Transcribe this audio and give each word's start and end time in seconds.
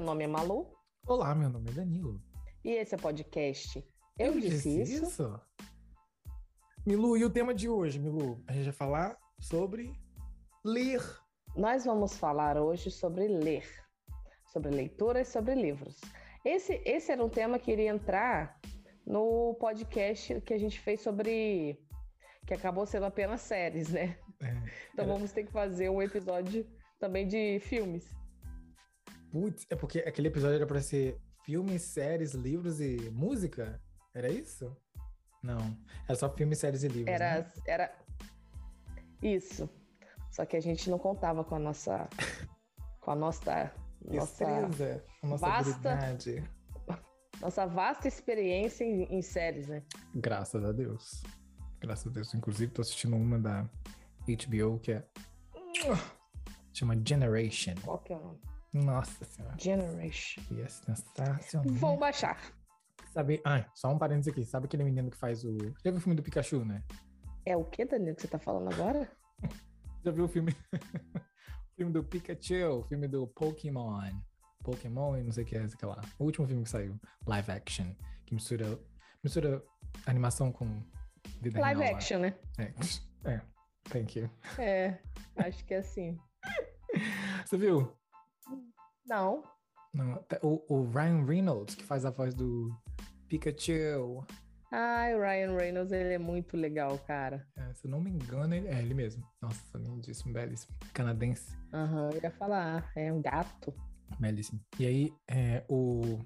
meu 0.00 0.06
nome 0.06 0.24
é 0.24 0.26
Malu. 0.26 0.66
Olá, 1.06 1.34
meu 1.34 1.50
nome 1.50 1.68
é 1.68 1.74
Danilo. 1.74 2.18
E 2.64 2.70
esse 2.70 2.94
é 2.94 2.96
o 2.96 3.00
podcast 3.02 3.86
Eu, 4.18 4.32
Eu 4.32 4.40
Disse, 4.40 4.80
isso? 4.80 5.04
isso? 5.04 5.40
Milu, 6.86 7.18
e 7.18 7.24
o 7.26 7.28
tema 7.28 7.52
de 7.52 7.68
hoje, 7.68 7.98
Milu? 7.98 8.42
A 8.46 8.52
gente 8.54 8.64
vai 8.64 8.72
falar 8.72 9.18
sobre 9.38 9.92
ler. 10.64 11.02
Nós 11.54 11.84
vamos 11.84 12.16
falar 12.16 12.56
hoje 12.56 12.90
sobre 12.90 13.28
ler, 13.28 13.68
sobre 14.46 14.70
leitura 14.70 15.20
e 15.20 15.24
sobre 15.26 15.54
livros. 15.54 16.00
Esse, 16.46 16.80
esse 16.86 17.12
era 17.12 17.22
um 17.22 17.28
tema 17.28 17.58
que 17.58 17.70
iria 17.70 17.90
entrar 17.90 18.58
no 19.06 19.54
podcast 19.60 20.40
que 20.40 20.54
a 20.54 20.58
gente 20.58 20.80
fez 20.80 21.02
sobre. 21.02 21.78
que 22.46 22.54
acabou 22.54 22.86
sendo 22.86 23.04
apenas 23.04 23.42
séries, 23.42 23.90
né? 23.90 24.18
É, 24.42 24.48
então 24.94 25.04
era... 25.04 25.12
vamos 25.12 25.30
ter 25.30 25.44
que 25.44 25.52
fazer 25.52 25.90
um 25.90 26.00
episódio 26.00 26.66
também 26.98 27.28
de 27.28 27.60
filmes. 27.60 28.18
Putz, 29.30 29.66
é 29.70 29.76
porque 29.76 30.00
aquele 30.00 30.28
episódio 30.28 30.56
era 30.56 30.66
para 30.66 30.80
ser 30.80 31.20
filmes, 31.44 31.82
séries, 31.82 32.32
livros 32.34 32.80
e 32.80 33.10
música? 33.10 33.80
Era 34.14 34.28
isso? 34.28 34.76
Não. 35.42 35.76
Era 36.04 36.16
só 36.16 36.28
filmes, 36.30 36.58
séries 36.58 36.82
e 36.82 36.88
livros. 36.88 37.14
Era, 37.14 37.40
né? 37.40 37.52
era. 37.66 37.92
Isso. 39.22 39.68
Só 40.30 40.44
que 40.44 40.56
a 40.56 40.60
gente 40.60 40.90
não 40.90 40.98
contava 40.98 41.44
com 41.44 41.54
a 41.54 41.58
nossa. 41.58 42.08
com 43.00 43.10
a 43.10 43.16
nossa. 43.16 43.72
Destreza, 44.02 45.04
nossa, 45.22 45.28
nossa 45.28 45.46
vasta, 45.46 45.92
habilidade. 45.92 46.50
Nossa 47.40 47.66
vasta 47.66 48.08
experiência 48.08 48.82
em, 48.82 49.02
em, 49.04 49.20
séries, 49.20 49.68
né? 49.68 49.82
Graças 50.14 50.64
a 50.64 50.72
Deus. 50.72 51.22
Graças 51.80 52.06
a 52.06 52.10
Deus. 52.10 52.34
Inclusive, 52.34 52.72
tô 52.72 52.80
assistindo 52.80 53.14
uma 53.16 53.38
da 53.38 53.68
HBO 54.26 54.78
que 54.80 54.92
é. 54.92 55.06
Chama 56.72 56.94
Generation. 57.06 57.74
Qual 57.82 57.98
que 57.98 58.12
é 58.12 58.16
o 58.16 58.20
nome? 58.20 58.40
Nossa 58.72 59.24
senhora. 59.24 59.56
Generation. 59.58 60.42
Yes, 60.52 60.82
sensacional. 60.84 61.72
Vou 61.74 61.96
baixar. 61.98 62.38
Sabe, 63.12 63.40
ah, 63.44 63.64
só 63.74 63.88
um 63.92 63.98
parênteses 63.98 64.32
aqui. 64.32 64.44
Sabe 64.44 64.66
aquele 64.66 64.84
menino 64.84 65.10
que 65.10 65.16
faz 65.16 65.44
o. 65.44 65.58
Já 65.84 65.90
viu 65.90 65.96
o 65.96 66.00
filme 66.00 66.14
do 66.14 66.22
Pikachu, 66.22 66.64
né? 66.64 66.82
É 67.44 67.56
o 67.56 67.64
que, 67.64 67.84
Danilo, 67.84 68.14
que 68.14 68.22
você 68.22 68.28
tá 68.28 68.38
falando 68.38 68.72
agora? 68.72 69.10
Já 70.04 70.12
viu 70.12 70.24
o 70.24 70.28
filme? 70.28 70.54
o 70.72 71.76
filme 71.76 71.92
do 71.92 72.04
Pikachu, 72.04 72.80
o 72.80 72.84
filme 72.84 73.08
do 73.08 73.26
Pokémon. 73.26 74.10
Pokémon 74.62 75.16
e 75.16 75.22
não 75.24 75.32
sei 75.32 75.44
o 75.44 75.46
que 75.46 75.56
é, 75.56 75.66
sei 75.66 75.88
lá. 75.88 76.00
O 76.18 76.24
último 76.24 76.46
filme 76.46 76.62
que 76.62 76.68
saiu, 76.70 76.98
live 77.26 77.50
action, 77.50 77.86
que 78.26 78.34
mistura, 78.34 78.78
mistura 79.24 79.62
animação 80.06 80.52
com 80.52 80.82
vida 81.40 81.60
Live 81.60 81.80
real, 81.80 81.96
action, 81.96 82.18
né? 82.20 82.34
É. 82.58 82.72
é, 83.30 83.40
thank 83.84 84.18
you. 84.18 84.30
É, 84.58 84.98
acho 85.36 85.64
que 85.64 85.74
é 85.74 85.78
assim. 85.78 86.18
Você 87.44 87.56
viu? 87.56 87.99
Não. 89.06 89.42
Não. 89.92 90.24
O, 90.42 90.64
o 90.68 90.90
Ryan 90.90 91.24
Reynolds, 91.24 91.74
que 91.74 91.84
faz 91.84 92.04
a 92.04 92.10
voz 92.10 92.34
do 92.34 92.70
Pikachu. 93.28 94.24
Ai, 94.72 95.16
o 95.16 95.20
Ryan 95.20 95.56
Reynolds, 95.56 95.92
ele 95.92 96.14
é 96.14 96.18
muito 96.18 96.56
legal, 96.56 96.96
cara. 97.00 97.44
É, 97.56 97.74
se 97.74 97.86
eu 97.88 97.90
não 97.90 98.00
me 98.00 98.10
engano, 98.10 98.54
ele, 98.54 98.68
é 98.68 98.80
ele 98.80 98.94
mesmo. 98.94 99.26
Nossa, 99.42 99.76
lindíssimo, 99.76 100.32
belíssimo. 100.32 100.76
Canadense. 100.94 101.56
Aham, 101.72 102.04
uhum, 102.04 102.10
eu 102.10 102.22
ia 102.22 102.30
falar, 102.30 102.90
é 102.94 103.12
um 103.12 103.20
gato. 103.20 103.74
Belíssimo. 104.20 104.60
E 104.78 104.86
aí, 104.86 105.12
é, 105.28 105.64
o 105.68 106.20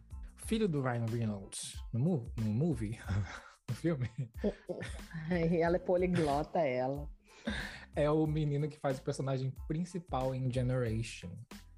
filho 0.44 0.68
do 0.68 0.82
Ryan 0.82 1.06
Reynolds, 1.06 1.82
no, 1.90 2.30
no 2.36 2.52
movie, 2.52 2.98
no 3.68 3.74
filme... 3.74 4.10
ela 5.58 5.76
é 5.76 5.80
poliglota, 5.80 6.60
ela. 6.60 7.08
É 7.96 8.10
o 8.10 8.26
menino 8.26 8.68
que 8.68 8.76
faz 8.80 8.98
o 8.98 9.02
personagem 9.02 9.54
principal 9.68 10.34
em 10.34 10.52
Generation 10.52 11.30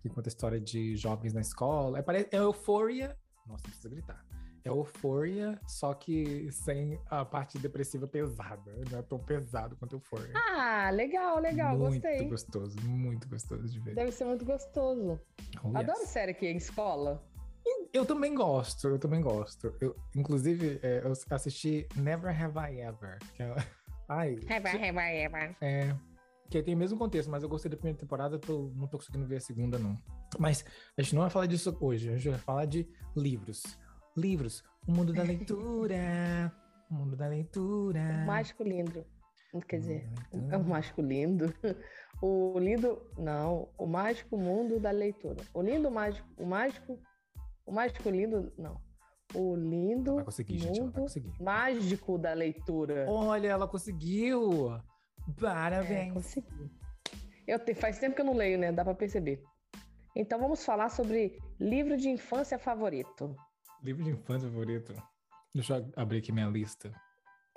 que 0.09 0.15
conta 0.15 0.29
a 0.29 0.31
história 0.31 0.61
de 0.61 0.97
jovens 0.97 1.33
na 1.33 1.41
escola. 1.41 1.99
É, 1.99 2.37
é 2.37 2.39
Euphoria. 2.39 3.17
Nossa, 3.47 3.63
não 3.65 3.71
precisa 3.71 3.89
gritar. 3.89 4.25
É 4.65 4.69
Euphoria, 4.69 5.61
só 5.69 5.95
que 5.95 6.51
sem 6.51 7.01
a 7.09 7.25
parte 7.25 7.57
depressiva 7.59 8.09
pesada. 8.09 8.73
Não 8.91 8.99
é 8.99 9.03
tão 9.03 9.19
pesado 9.19 9.77
quanto 9.77 9.95
Euphoria. 9.95 10.33
Ah, 10.35 10.91
legal, 10.91 11.39
legal, 11.39 11.79
muito 11.79 11.93
gostei. 11.93 12.17
Muito 12.17 12.31
gostoso, 12.31 12.77
muito 12.83 13.29
gostoso 13.29 13.69
de 13.69 13.79
ver. 13.79 13.95
Deve 13.95 14.11
ser 14.11 14.25
muito 14.25 14.45
gostoso. 14.45 15.21
Oh, 15.63 15.77
Adoro 15.77 16.01
yes. 16.01 16.09
série 16.09 16.33
aqui 16.33 16.47
em 16.47 16.57
escola. 16.57 17.23
Eu 17.93 18.05
também 18.05 18.35
gosto, 18.35 18.89
eu 18.89 18.99
também 18.99 19.21
gosto. 19.21 19.75
Eu, 19.81 19.95
inclusive, 20.15 20.81
é, 20.83 21.03
eu 21.05 21.13
assisti 21.31 21.89
Never 21.97 22.31
Have 22.31 22.59
I 22.59 22.81
Ever. 22.81 23.19
Que 23.35 23.43
é... 23.43 23.55
Ai, 24.09 24.39
Have 24.49 24.69
I, 24.69 24.89
have 24.89 24.99
I 24.99 25.25
ever. 25.25 25.57
É, 25.61 25.97
que 26.49 26.63
tem 26.63 26.75
o 26.75 26.79
mesmo 26.79 26.99
contexto, 26.99 27.31
mas 27.31 27.43
eu 27.43 27.49
gostei 27.49 27.71
da 27.71 27.77
primeira 27.77 27.99
temporada, 27.99 28.39
tô, 28.39 28.71
não 28.75 28.87
tô 28.87 28.99
conseguindo 28.99 29.27
ver 29.27 29.37
a 29.37 29.41
segunda, 29.41 29.79
não. 29.79 29.99
Mas 30.39 30.65
a 30.97 31.03
gente 31.03 31.15
não 31.15 31.23
vai 31.23 31.31
falar 31.31 31.47
disso 31.47 31.77
hoje, 31.81 32.09
a 32.09 32.17
gente 32.17 32.31
vai 32.31 32.39
falar 32.39 32.65
de 32.67 32.89
livros. 33.17 33.63
Livros, 34.17 34.65
o 34.87 34.93
mundo 34.93 35.13
da 35.13 35.23
leitura, 35.23 35.97
o 36.91 36.95
mundo 36.95 37.17
da 37.17 37.27
leitura. 37.27 38.01
O 38.23 38.27
mágico 38.27 38.63
lindo. 38.63 39.05
Quer 39.69 39.81
dizer, 39.81 40.09
é 40.51 40.57
o 40.57 40.65
mágico 40.65 41.01
lindo. 41.01 41.53
O 42.21 42.59
lindo, 42.59 43.01
não, 43.19 43.69
o 43.79 43.87
mágico 43.87 44.37
mundo 44.39 44.81
da 44.81 44.91
leitura. 44.91 45.43
O 45.53 45.61
lindo 45.63 45.91
mágico, 45.91 46.27
o 46.39 46.47
mágico, 46.47 46.99
o 47.67 47.73
mágico 47.73 48.09
lindo, 48.09 48.53
não. 48.57 48.81
O 49.35 49.55
lindo 49.55 50.15
vai 50.17 50.25
conseguir, 50.25 50.55
mundo 50.55 50.75
gente, 50.75 50.81
vai 50.81 51.03
conseguir. 51.03 51.43
mágico 51.43 52.19
da 52.19 52.33
leitura. 52.33 53.07
Olha, 53.09 53.49
ela 53.49 53.69
conseguiu. 53.69 54.71
Parabéns. 55.41 56.11
É, 56.11 56.11
consegui. 56.11 56.71
Eu 57.47 57.59
te, 57.59 57.75
faz 57.75 57.99
tempo 57.99 58.15
que 58.15 58.21
eu 58.21 58.27
não 58.27 58.35
leio, 58.35 58.59
né? 58.59 58.73
Dá 58.73 58.85
para 58.85 58.95
perceber. 58.95 59.43
Então 60.15 60.39
vamos 60.39 60.65
falar 60.65 60.89
sobre 60.89 61.39
livro 61.61 61.97
de 61.97 62.09
infância 62.09 62.59
favorito. 62.59 63.37
Livro 63.83 64.03
de 64.03 64.11
infância 64.11 64.49
favorito. 64.49 64.95
Deixa 65.55 65.79
eu 65.79 65.93
abrir 65.95 66.19
aqui 66.19 66.33
minha 66.33 66.49
lista. 66.49 66.93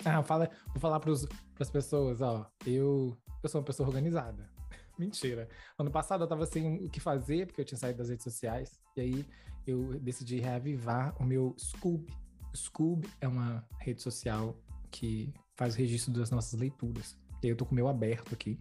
Ah, 0.04 0.22
fala, 0.22 0.50
vou 0.68 0.80
falar 0.80 1.00
para 1.00 1.12
as 1.12 1.70
pessoas, 1.70 2.20
ó. 2.20 2.50
Eu, 2.66 3.16
eu 3.42 3.48
sou 3.48 3.60
uma 3.60 3.66
pessoa 3.66 3.88
organizada. 3.88 4.50
Mentira. 4.98 5.48
Ano 5.78 5.90
passado 5.90 6.24
eu 6.24 6.28
tava 6.28 6.46
sem 6.46 6.84
o 6.84 6.90
que 6.90 7.00
fazer, 7.00 7.46
porque 7.46 7.60
eu 7.60 7.64
tinha 7.64 7.78
saído 7.78 7.98
das 7.98 8.08
redes 8.08 8.24
sociais. 8.24 8.80
E 8.96 9.00
aí 9.00 9.26
eu 9.66 9.98
decidi 10.00 10.40
reavivar 10.40 11.14
o 11.20 11.24
meu 11.24 11.54
Scoob. 11.58 12.06
Scoob 12.54 13.08
é 13.20 13.28
uma 13.28 13.66
rede 13.78 14.02
social 14.02 14.56
que 14.90 15.32
faz 15.56 15.74
o 15.74 15.78
registro 15.78 16.12
das 16.12 16.30
nossas 16.30 16.58
leituras. 16.58 17.18
E 17.42 17.48
eu 17.48 17.56
tô 17.56 17.64
com 17.64 17.72
o 17.72 17.74
meu 17.74 17.88
aberto 17.88 18.34
aqui. 18.34 18.58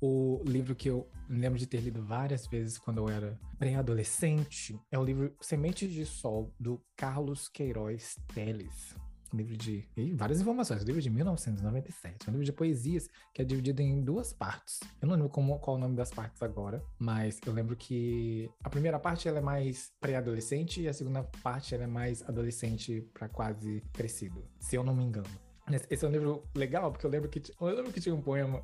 O 0.00 0.42
livro 0.46 0.74
que 0.74 0.88
eu 0.88 1.06
lembro 1.28 1.58
de 1.58 1.66
ter 1.66 1.80
lido 1.80 2.02
várias 2.02 2.46
vezes 2.46 2.78
quando 2.78 2.98
eu 2.98 3.08
era 3.08 3.38
pré-adolescente 3.58 4.80
é 4.90 4.98
o 4.98 5.04
livro 5.04 5.34
Sementes 5.40 5.92
de 5.92 6.06
Sol, 6.06 6.54
do 6.58 6.80
Carlos 6.96 7.48
Queiroz 7.48 8.16
Teles. 8.32 8.94
Um 9.32 9.36
livro 9.36 9.56
de. 9.56 9.88
E 9.96 10.12
várias 10.12 10.40
informações. 10.40 10.82
Um 10.82 10.86
livro 10.86 11.00
de 11.02 11.10
1997. 11.10 12.28
Um 12.28 12.32
livro 12.32 12.44
de 12.44 12.52
poesias 12.52 13.08
que 13.32 13.42
é 13.42 13.44
dividido 13.44 13.80
em 13.80 14.02
duas 14.02 14.32
partes. 14.32 14.80
Eu 15.00 15.06
não 15.06 15.14
lembro 15.14 15.28
como, 15.28 15.58
qual 15.58 15.76
o 15.76 15.78
nome 15.78 15.94
das 15.94 16.10
partes 16.10 16.42
agora, 16.42 16.82
mas 16.98 17.38
eu 17.46 17.52
lembro 17.52 17.76
que 17.76 18.50
a 18.64 18.70
primeira 18.70 18.98
parte 18.98 19.28
ela 19.28 19.38
é 19.38 19.42
mais 19.42 19.92
pré-adolescente 20.00 20.80
e 20.80 20.88
a 20.88 20.92
segunda 20.92 21.22
parte 21.42 21.74
ela 21.74 21.84
é 21.84 21.86
mais 21.86 22.22
adolescente 22.22 23.02
para 23.12 23.28
quase 23.28 23.82
crescido, 23.92 24.44
se 24.58 24.76
eu 24.76 24.82
não 24.82 24.94
me 24.94 25.04
engano. 25.04 25.49
Esse 25.88 26.04
é 26.04 26.08
um 26.08 26.12
livro 26.12 26.44
legal, 26.54 26.90
porque 26.90 27.06
eu 27.06 27.10
lembro 27.10 27.28
que, 27.28 27.42
eu 27.60 27.66
lembro 27.66 27.92
que 27.92 28.00
tinha 28.00 28.14
um 28.14 28.22
poema 28.22 28.62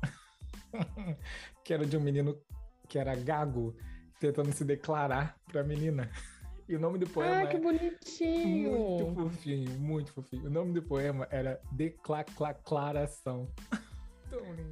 que 1.63 1.73
era 1.73 1.85
de 1.85 1.97
um 1.97 2.01
menino 2.01 2.37
que 2.87 2.97
era 2.97 3.15
gago, 3.15 3.75
tentando 4.19 4.51
se 4.53 4.63
declarar 4.63 5.37
pra 5.51 5.63
menina. 5.63 6.09
E 6.67 6.75
o 6.75 6.79
nome 6.79 6.99
do 6.99 7.07
poema. 7.07 7.43
Ah, 7.43 7.47
que 7.47 7.57
bonitinho! 7.57 8.71
Muito 8.71 9.15
fofinho, 9.15 9.79
muito 9.79 10.11
fofinho. 10.11 10.47
O 10.47 10.49
nome 10.49 10.73
do 10.73 10.81
poema 10.81 11.27
era 11.31 11.61
Declaração. 11.71 13.49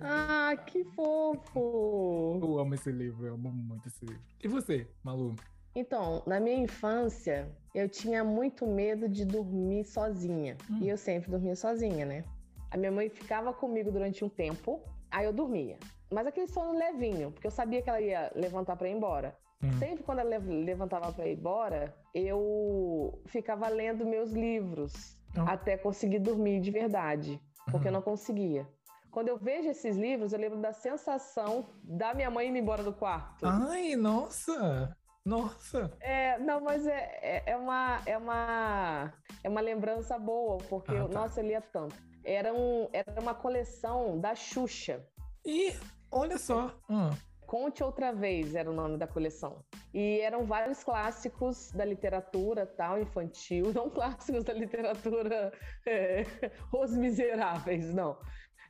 Ah, 0.01 0.53
que 0.67 0.83
fofo! 0.83 2.39
Eu 2.43 2.59
amo 2.59 2.75
esse 2.75 2.91
livro, 2.91 3.25
eu 3.25 3.35
amo 3.35 3.49
muito 3.51 3.87
esse 3.87 4.05
livro. 4.05 4.21
E 4.43 4.47
você, 4.49 4.85
Malu? 5.01 5.33
Então, 5.75 6.23
na 6.25 6.39
minha 6.39 6.55
infância, 6.55 7.47
eu 7.73 7.89
tinha 7.89 8.23
muito 8.23 8.65
medo 8.65 9.09
de 9.09 9.25
dormir 9.25 9.83
sozinha. 9.83 10.55
Hum. 10.71 10.79
E 10.81 10.87
eu 10.87 10.97
sempre 10.97 11.29
dormia 11.29 11.55
sozinha, 11.55 12.05
né? 12.05 12.23
A 12.71 12.77
minha 12.77 12.91
mãe 12.91 13.09
ficava 13.09 13.53
comigo 13.53 13.91
durante 13.91 14.23
um 14.23 14.29
tempo, 14.29 14.81
aí 15.11 15.25
eu 15.25 15.33
dormia. 15.33 15.77
Mas 16.11 16.25
aquele 16.25 16.47
sono 16.47 16.77
levinho, 16.77 17.31
porque 17.31 17.47
eu 17.47 17.51
sabia 17.51 17.81
que 17.81 17.89
ela 17.89 17.99
ia 17.99 18.31
levantar 18.35 18.77
para 18.77 18.87
ir 18.87 18.93
embora. 18.93 19.37
Hum. 19.61 19.71
Sempre 19.77 20.03
quando 20.03 20.19
ela 20.19 20.37
levantava 20.37 21.11
para 21.11 21.27
ir 21.27 21.37
embora, 21.37 21.93
eu 22.13 23.21
ficava 23.25 23.67
lendo 23.67 24.05
meus 24.05 24.31
livros 24.31 25.17
até 25.45 25.75
conseguir 25.75 26.19
dormir 26.19 26.61
de 26.61 26.71
verdade, 26.71 27.41
porque 27.69 27.89
eu 27.89 27.91
não 27.91 28.01
conseguia. 28.01 28.65
Quando 29.11 29.27
eu 29.27 29.37
vejo 29.37 29.69
esses 29.69 29.97
livros, 29.97 30.31
eu 30.31 30.39
lembro 30.39 30.59
da 30.59 30.71
sensação 30.71 31.65
da 31.83 32.13
minha 32.13 32.29
mãe 32.29 32.49
indo 32.49 32.57
embora 32.57 32.83
do 32.83 32.93
quarto. 32.93 33.45
Ai, 33.45 33.95
nossa! 33.95 34.95
Nossa! 35.25 35.91
É, 35.99 36.37
não, 36.37 36.61
mas 36.61 36.85
é, 36.85 37.19
é, 37.21 37.43
é, 37.47 37.57
uma, 37.57 37.99
é, 38.05 38.15
uma, 38.15 39.13
é 39.43 39.49
uma 39.49 39.61
lembrança 39.61 40.19
boa, 40.19 40.59
porque, 40.69 40.95
ah, 40.95 41.07
tá. 41.07 41.19
nossa, 41.19 41.41
eu 41.41 41.47
lia 41.47 41.61
tanto. 41.61 41.95
Era, 42.23 42.53
um, 42.53 42.87
era 42.93 43.19
uma 43.19 43.33
coleção 43.33 44.19
da 44.19 44.35
Xuxa. 44.35 45.03
Ih, 45.43 45.75
olha 46.11 46.37
só! 46.37 46.75
Hum. 46.89 47.09
Conte 47.47 47.83
Outra 47.83 48.11
Vez 48.11 48.55
era 48.55 48.69
o 48.69 48.73
nome 48.73 48.97
da 48.97 49.07
coleção. 49.07 49.63
E 49.93 50.19
eram 50.21 50.45
vários 50.45 50.83
clássicos 50.83 51.71
da 51.71 51.85
literatura 51.85 52.65
tal, 52.65 52.99
infantil, 52.99 53.71
não 53.73 53.89
clássicos 53.89 54.43
da 54.43 54.53
literatura 54.53 55.51
é, 55.87 56.23
Os 56.71 56.95
Miseráveis, 56.95 57.93
não 57.93 58.17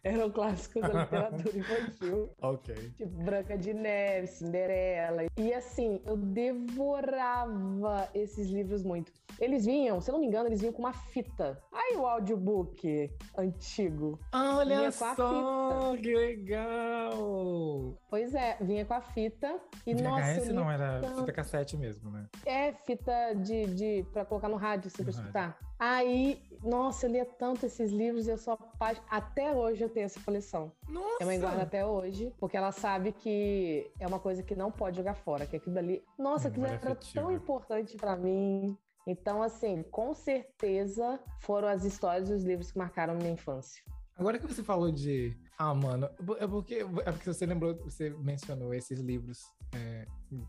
eram 0.06 0.30
clássicos 0.30 0.84
da 0.84 1.02
literatura 1.02 1.58
infantil. 1.58 2.30
ok. 2.40 2.76
Tipo 2.96 3.24
Branca 3.24 3.58
de 3.58 3.74
Neve, 3.74 4.28
Cinderela. 4.28 5.24
E 5.36 5.52
assim, 5.52 6.00
eu 6.06 6.16
devorava 6.16 8.08
esses 8.14 8.48
livros 8.50 8.84
muito. 8.84 9.12
Eles 9.40 9.66
vinham, 9.66 10.00
se 10.00 10.10
eu 10.10 10.14
não 10.14 10.22
me 10.22 10.28
engano, 10.28 10.48
eles 10.48 10.62
vinham 10.62 10.72
com 10.72 10.84
uma 10.84 10.94
fita. 10.94 11.60
Aí 11.74 11.98
o 11.98 12.06
audiobook 12.06 13.12
antigo. 13.36 14.20
Olha 14.32 14.92
só, 14.92 15.98
que 15.98 16.16
legal! 16.16 17.98
Pois 18.10 18.34
é, 18.34 18.58
vinha 18.62 18.86
com 18.86 18.94
a 18.94 19.02
fita. 19.02 19.60
E 19.86 19.94
VHS 19.94 20.04
nossa, 20.04 20.54
não 20.54 20.72
era 20.72 21.02
tanto. 21.02 21.20
fita 21.22 21.34
cassete 21.34 21.76
mesmo, 21.76 22.12
né? 22.12 22.28
É, 22.46 22.72
fita 22.74 23.34
de, 23.34 23.66
de 23.74 24.06
pra 24.14 24.24
colocar 24.24 24.48
no 24.48 24.56
rádio, 24.56 24.88
assim, 24.88 25.04
pra 25.04 25.12
escutar. 25.12 25.58
Aí, 25.78 26.42
nossa, 26.64 27.06
eu 27.06 27.12
lia 27.12 27.26
tanto 27.26 27.66
esses 27.66 27.92
livros 27.92 28.28
e 28.28 28.32
eu 28.32 28.38
sou 28.38 28.54
apaixonada. 28.54 29.16
Até 29.16 29.52
hoje 29.52 29.84
eu 29.84 29.90
tenho 29.90 30.06
essa 30.06 30.20
coleção. 30.22 30.72
Nossa! 30.88 31.18
Minha 31.20 31.26
mãe 31.26 31.40
guarda 31.40 31.64
até 31.64 31.86
hoje, 31.86 32.34
porque 32.40 32.56
ela 32.56 32.72
sabe 32.72 33.12
que 33.12 33.92
é 34.00 34.08
uma 34.08 34.20
coisa 34.20 34.42
que 34.42 34.56
não 34.56 34.72
pode 34.72 34.98
jogar 34.98 35.16
fora, 35.16 35.46
que 35.46 35.58
aquilo 35.58 35.78
ali. 35.78 36.04
Nossa, 36.18 36.48
aquilo 36.48 36.66
era 36.66 36.96
tão 37.14 37.32
importante 37.32 37.98
para 37.98 38.16
mim. 38.16 38.78
Então, 39.08 39.44
assim, 39.44 39.84
com 39.84 40.14
certeza 40.14 41.20
foram 41.42 41.68
as 41.68 41.84
histórias 41.84 42.30
e 42.30 42.34
os 42.34 42.44
livros 42.44 42.72
que 42.72 42.78
marcaram 42.78 43.16
minha 43.16 43.32
infância. 43.32 43.84
Agora 44.18 44.40
que 44.40 44.48
você 44.48 44.64
falou 44.64 44.92
de. 44.92 45.38
Ah, 45.58 45.74
mano, 45.74 46.10
é 46.40 46.48
porque, 46.48 46.76
é 46.76 47.12
porque 47.12 47.34
você 47.34 47.46
lembrou, 47.46 47.76
você 47.76 48.10
mencionou 48.10 48.74
esses 48.74 49.00
livros 49.00 49.40
é, 49.74 50.06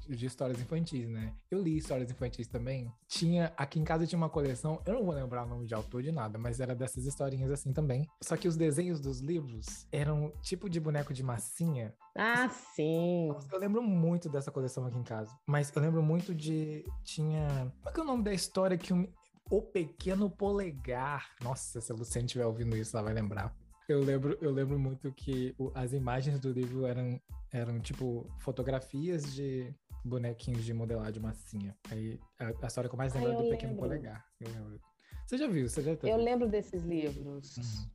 de 0.09 0.27
histórias 0.27 0.61
infantis, 0.61 1.09
né? 1.09 1.33
Eu 1.51 1.63
li 1.63 1.77
histórias 1.77 2.11
infantis 2.11 2.49
também. 2.49 2.93
Tinha, 3.07 3.53
aqui 3.57 3.79
em 3.79 3.85
casa 3.85 4.07
tinha 4.07 4.17
uma 4.17 4.29
coleção, 4.29 4.81
eu 4.85 4.95
não 4.95 5.05
vou 5.05 5.15
lembrar 5.15 5.45
o 5.45 5.49
nome 5.49 5.67
de 5.67 5.75
autor 5.75 6.03
de 6.03 6.11
nada, 6.11 6.39
mas 6.39 6.61
era 6.61 6.75
dessas 6.75 7.05
historinhas 7.07 7.51
assim 7.51 7.73
também. 7.73 8.07
Só 8.23 8.37
que 8.37 8.49
os 8.49 8.57
desenhos 8.57 9.01
dos 9.01 9.21
livros 9.21 9.87
eram 9.93 10.33
tipo 10.43 10.69
de 10.69 10.81
boneco 10.81 11.15
de 11.15 11.23
massinha. 11.23 11.95
Ah, 12.17 12.49
sim. 12.49 13.29
Eu 13.53 13.59
lembro 13.59 13.83
muito 13.83 14.29
dessa 14.29 14.51
coleção 14.51 14.87
aqui 14.87 14.99
em 14.99 15.05
casa. 15.05 15.37
Mas 15.47 15.75
eu 15.75 15.83
lembro 15.83 16.03
muito 16.03 16.35
de. 16.35 16.85
Tinha. 17.05 17.73
Como 17.79 17.89
é 17.89 17.93
que 17.93 18.01
é 18.01 18.03
o 18.03 18.07
nome 18.07 18.25
da 18.25 18.33
história 18.33 18.79
que 18.79 18.93
o, 18.93 19.09
o 19.51 19.63
Pequeno 19.63 20.31
Polegar. 20.31 21.31
Nossa, 21.43 21.81
se 21.81 21.93
a 21.93 21.95
Luciane 21.95 22.27
estiver 22.27 22.47
ouvindo 22.47 22.77
isso, 22.77 22.97
ela 22.97 23.05
vai 23.05 23.15
lembrar. 23.15 23.55
Eu 23.89 24.01
lembro, 24.01 24.37
eu 24.41 24.51
lembro 24.51 24.79
muito 24.79 25.13
que 25.13 25.55
o, 25.57 25.71
as 25.75 25.93
imagens 25.93 26.41
do 26.41 26.51
livro 26.51 26.87
eram, 26.87 27.21
eram 27.53 27.79
tipo 27.79 28.29
fotografias 28.39 29.33
de 29.35 29.73
bonequinhos 30.05 30.65
de 30.65 30.75
modelar 30.75 31.13
de 31.13 31.21
massinha. 31.21 31.77
Aí 31.91 32.19
a, 32.39 32.53
a 32.65 32.67
história 32.67 32.89
que 32.89 32.95
eu 32.95 32.99
mais 32.99 33.15
lembro 33.15 33.31
é 33.31 33.35
do 33.37 33.51
Pequeno 33.51 33.73
lembro. 33.73 33.89
Polegar. 33.89 34.27
Eu 34.41 34.51
lembro. 34.51 34.81
Você 35.25 35.39
já 35.39 35.47
viu? 35.47 35.69
Você 35.69 35.83
já 35.83 35.97
teve? 35.97 36.13
Eu 36.13 36.17
lembro 36.17 36.49
desses 36.49 36.83
livros. 36.83 37.57
Uhum. 37.57 37.91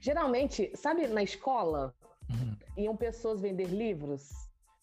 Geralmente, 0.00 0.72
sabe, 0.74 1.06
na 1.06 1.22
escola, 1.22 1.94
uhum. 2.28 2.56
iam 2.76 2.96
pessoas 2.96 3.40
vender 3.40 3.66
livros. 3.66 4.30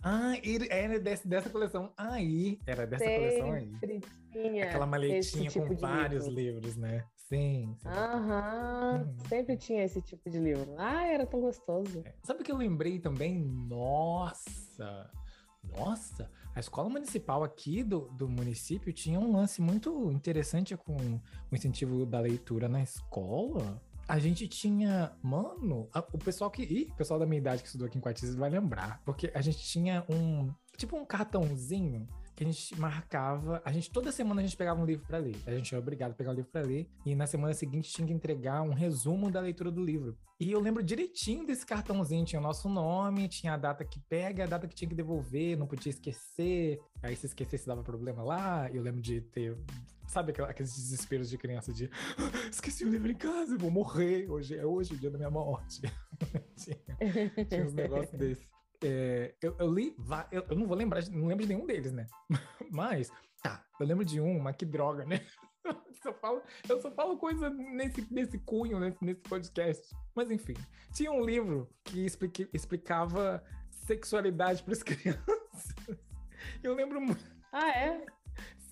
Ah, 0.01 0.33
era 0.69 0.97
desse, 0.99 1.27
dessa 1.27 1.49
coleção 1.49 1.91
aí. 1.97 2.57
Era 2.65 2.87
dessa 2.87 3.03
Sempre 3.03 3.19
coleção 3.19 3.51
aí. 3.51 4.01
Tinha 4.31 4.65
Aquela 4.65 4.85
maletinha 4.85 5.49
tipo 5.49 5.67
com 5.67 5.75
vários 5.75 6.25
livro. 6.27 6.41
livros, 6.41 6.75
né? 6.77 7.05
Sim. 7.29 7.77
Aham. 7.85 9.05
Uhum. 9.05 9.27
Sempre 9.27 9.55
tinha 9.55 9.83
esse 9.83 10.01
tipo 10.01 10.27
de 10.31 10.39
livro. 10.39 10.73
Ah, 10.79 11.05
era 11.05 11.27
tão 11.27 11.39
gostoso. 11.39 12.01
É. 12.03 12.15
Sabe 12.23 12.41
o 12.41 12.43
que 12.43 12.51
eu 12.51 12.57
lembrei 12.57 12.97
também? 12.97 13.39
Nossa! 13.39 15.11
Nossa! 15.63 16.31
A 16.55 16.59
escola 16.59 16.89
municipal 16.89 17.43
aqui 17.43 17.83
do, 17.83 18.09
do 18.09 18.27
município 18.27 18.91
tinha 18.91 19.19
um 19.19 19.31
lance 19.31 19.61
muito 19.61 20.11
interessante 20.11 20.75
com 20.75 20.97
o 20.97 21.55
incentivo 21.55 22.03
da 22.03 22.19
leitura 22.19 22.67
na 22.67 22.81
escola. 22.81 23.79
A 24.07 24.17
gente 24.17 24.47
tinha, 24.47 25.15
mano, 25.21 25.87
a, 25.93 25.99
o 25.99 26.17
pessoal 26.17 26.49
que. 26.49 26.63
Ih, 26.63 26.89
o 26.91 26.95
pessoal 26.95 27.19
da 27.19 27.27
minha 27.27 27.37
idade 27.37 27.61
que 27.61 27.67
estudou 27.67 27.85
aqui 27.85 27.99
em 27.99 28.01
Quartiz 28.01 28.33
vai 28.33 28.49
lembrar. 28.49 29.03
Porque 29.05 29.31
a 29.35 29.41
gente 29.41 29.59
tinha 29.59 30.03
um. 30.09 30.51
Tipo 30.75 30.97
um 30.97 31.05
cartãozinho 31.05 32.07
que 32.39 32.45
a 32.45 32.47
gente 32.47 32.79
marcava. 32.79 33.61
A 33.65 33.71
gente 33.71 33.91
toda 33.91 34.13
semana 34.13 34.39
a 34.39 34.43
gente 34.45 34.55
pegava 34.55 34.81
um 34.81 34.85
livro 34.85 35.05
para 35.05 35.17
ler. 35.17 35.35
A 35.45 35.51
gente 35.51 35.75
era 35.75 35.81
obrigado 35.81 36.11
a 36.11 36.13
pegar 36.13 36.29
o 36.29 36.33
um 36.33 36.35
livro 36.37 36.49
para 36.49 36.61
ler 36.61 36.89
e 37.05 37.13
na 37.13 37.27
semana 37.27 37.53
seguinte 37.53 37.91
tinha 37.91 38.07
que 38.07 38.13
entregar 38.13 38.61
um 38.61 38.73
resumo 38.73 39.29
da 39.29 39.41
leitura 39.41 39.69
do 39.69 39.83
livro. 39.83 40.17
E 40.39 40.49
eu 40.49 40.61
lembro 40.61 40.81
direitinho 40.81 41.45
desse 41.45 41.65
cartãozinho, 41.65 42.23
tinha 42.23 42.39
o 42.39 42.43
nosso 42.43 42.69
nome, 42.69 43.27
tinha 43.27 43.55
a 43.55 43.57
data 43.57 43.83
que 43.83 43.99
pega, 44.07 44.45
a 44.45 44.47
data 44.47 44.69
que 44.69 44.73
tinha 44.73 44.87
que 44.87 44.95
devolver, 44.95 45.57
não 45.57 45.67
podia 45.67 45.89
esquecer. 45.89 46.79
Aí 47.03 47.13
se 47.13 47.25
esquecesse 47.25 47.67
dava 47.67 47.83
problema 47.83 48.23
lá. 48.23 48.71
Eu 48.71 48.81
lembro 48.83 49.01
de 49.01 49.19
ter 49.19 49.57
sabe 50.07 50.31
aqueles 50.41 50.73
desesperos 50.73 51.29
de 51.29 51.37
criança 51.37 51.73
de 51.73 51.89
ah, 52.17 52.47
esqueci 52.49 52.85
o 52.85 52.89
livro 52.89 53.11
em 53.11 53.15
casa, 53.15 53.57
vou 53.57 53.69
morrer, 53.69 54.27
hoje 54.29 54.57
é 54.57 54.65
hoje 54.65 54.93
o 54.93 54.97
dia 54.97 55.11
da 55.11 55.17
minha 55.17 55.29
morte. 55.29 55.81
tinha, 56.55 57.45
tinha 57.45 57.65
uns 57.65 57.73
negócios 57.75 58.17
desses. 58.17 58.58
É, 58.83 59.35
eu, 59.41 59.55
eu, 59.59 59.73
li, 59.73 59.95
eu, 60.31 60.45
eu, 60.49 60.55
não 60.55 60.65
vou 60.65 60.77
lembrar, 60.77 61.05
não 61.09 61.27
lembro 61.27 61.45
de 61.45 61.53
nenhum 61.53 61.65
deles, 61.65 61.91
né? 61.91 62.07
Mas, 62.71 63.11
tá, 63.43 63.65
eu 63.79 63.85
lembro 63.85 64.05
de 64.05 64.21
um, 64.21 64.39
mas 64.39 64.55
que 64.55 64.65
droga, 64.65 65.05
né? 65.05 65.25
Eu 65.65 66.13
só 66.13 66.13
falo, 66.13 66.41
eu 66.69 66.81
só 66.81 66.89
falo 66.91 67.17
coisa 67.17 67.49
nesse, 67.49 68.07
nesse 68.09 68.39
cunho, 68.39 68.79
nesse, 68.79 69.03
nesse 69.03 69.19
podcast. 69.19 69.93
Mas 70.15 70.31
enfim, 70.31 70.53
tinha 70.93 71.11
um 71.11 71.23
livro 71.23 71.69
que 71.83 72.05
explique, 72.05 72.49
explicava 72.53 73.43
sexualidade 73.69 74.63
para 74.63 74.71
as 74.71 74.81
crianças. 74.81 75.75
Eu 76.63 76.73
lembro 76.73 77.01
muito. 77.01 77.21
Ah, 77.51 77.69
é? 77.69 78.05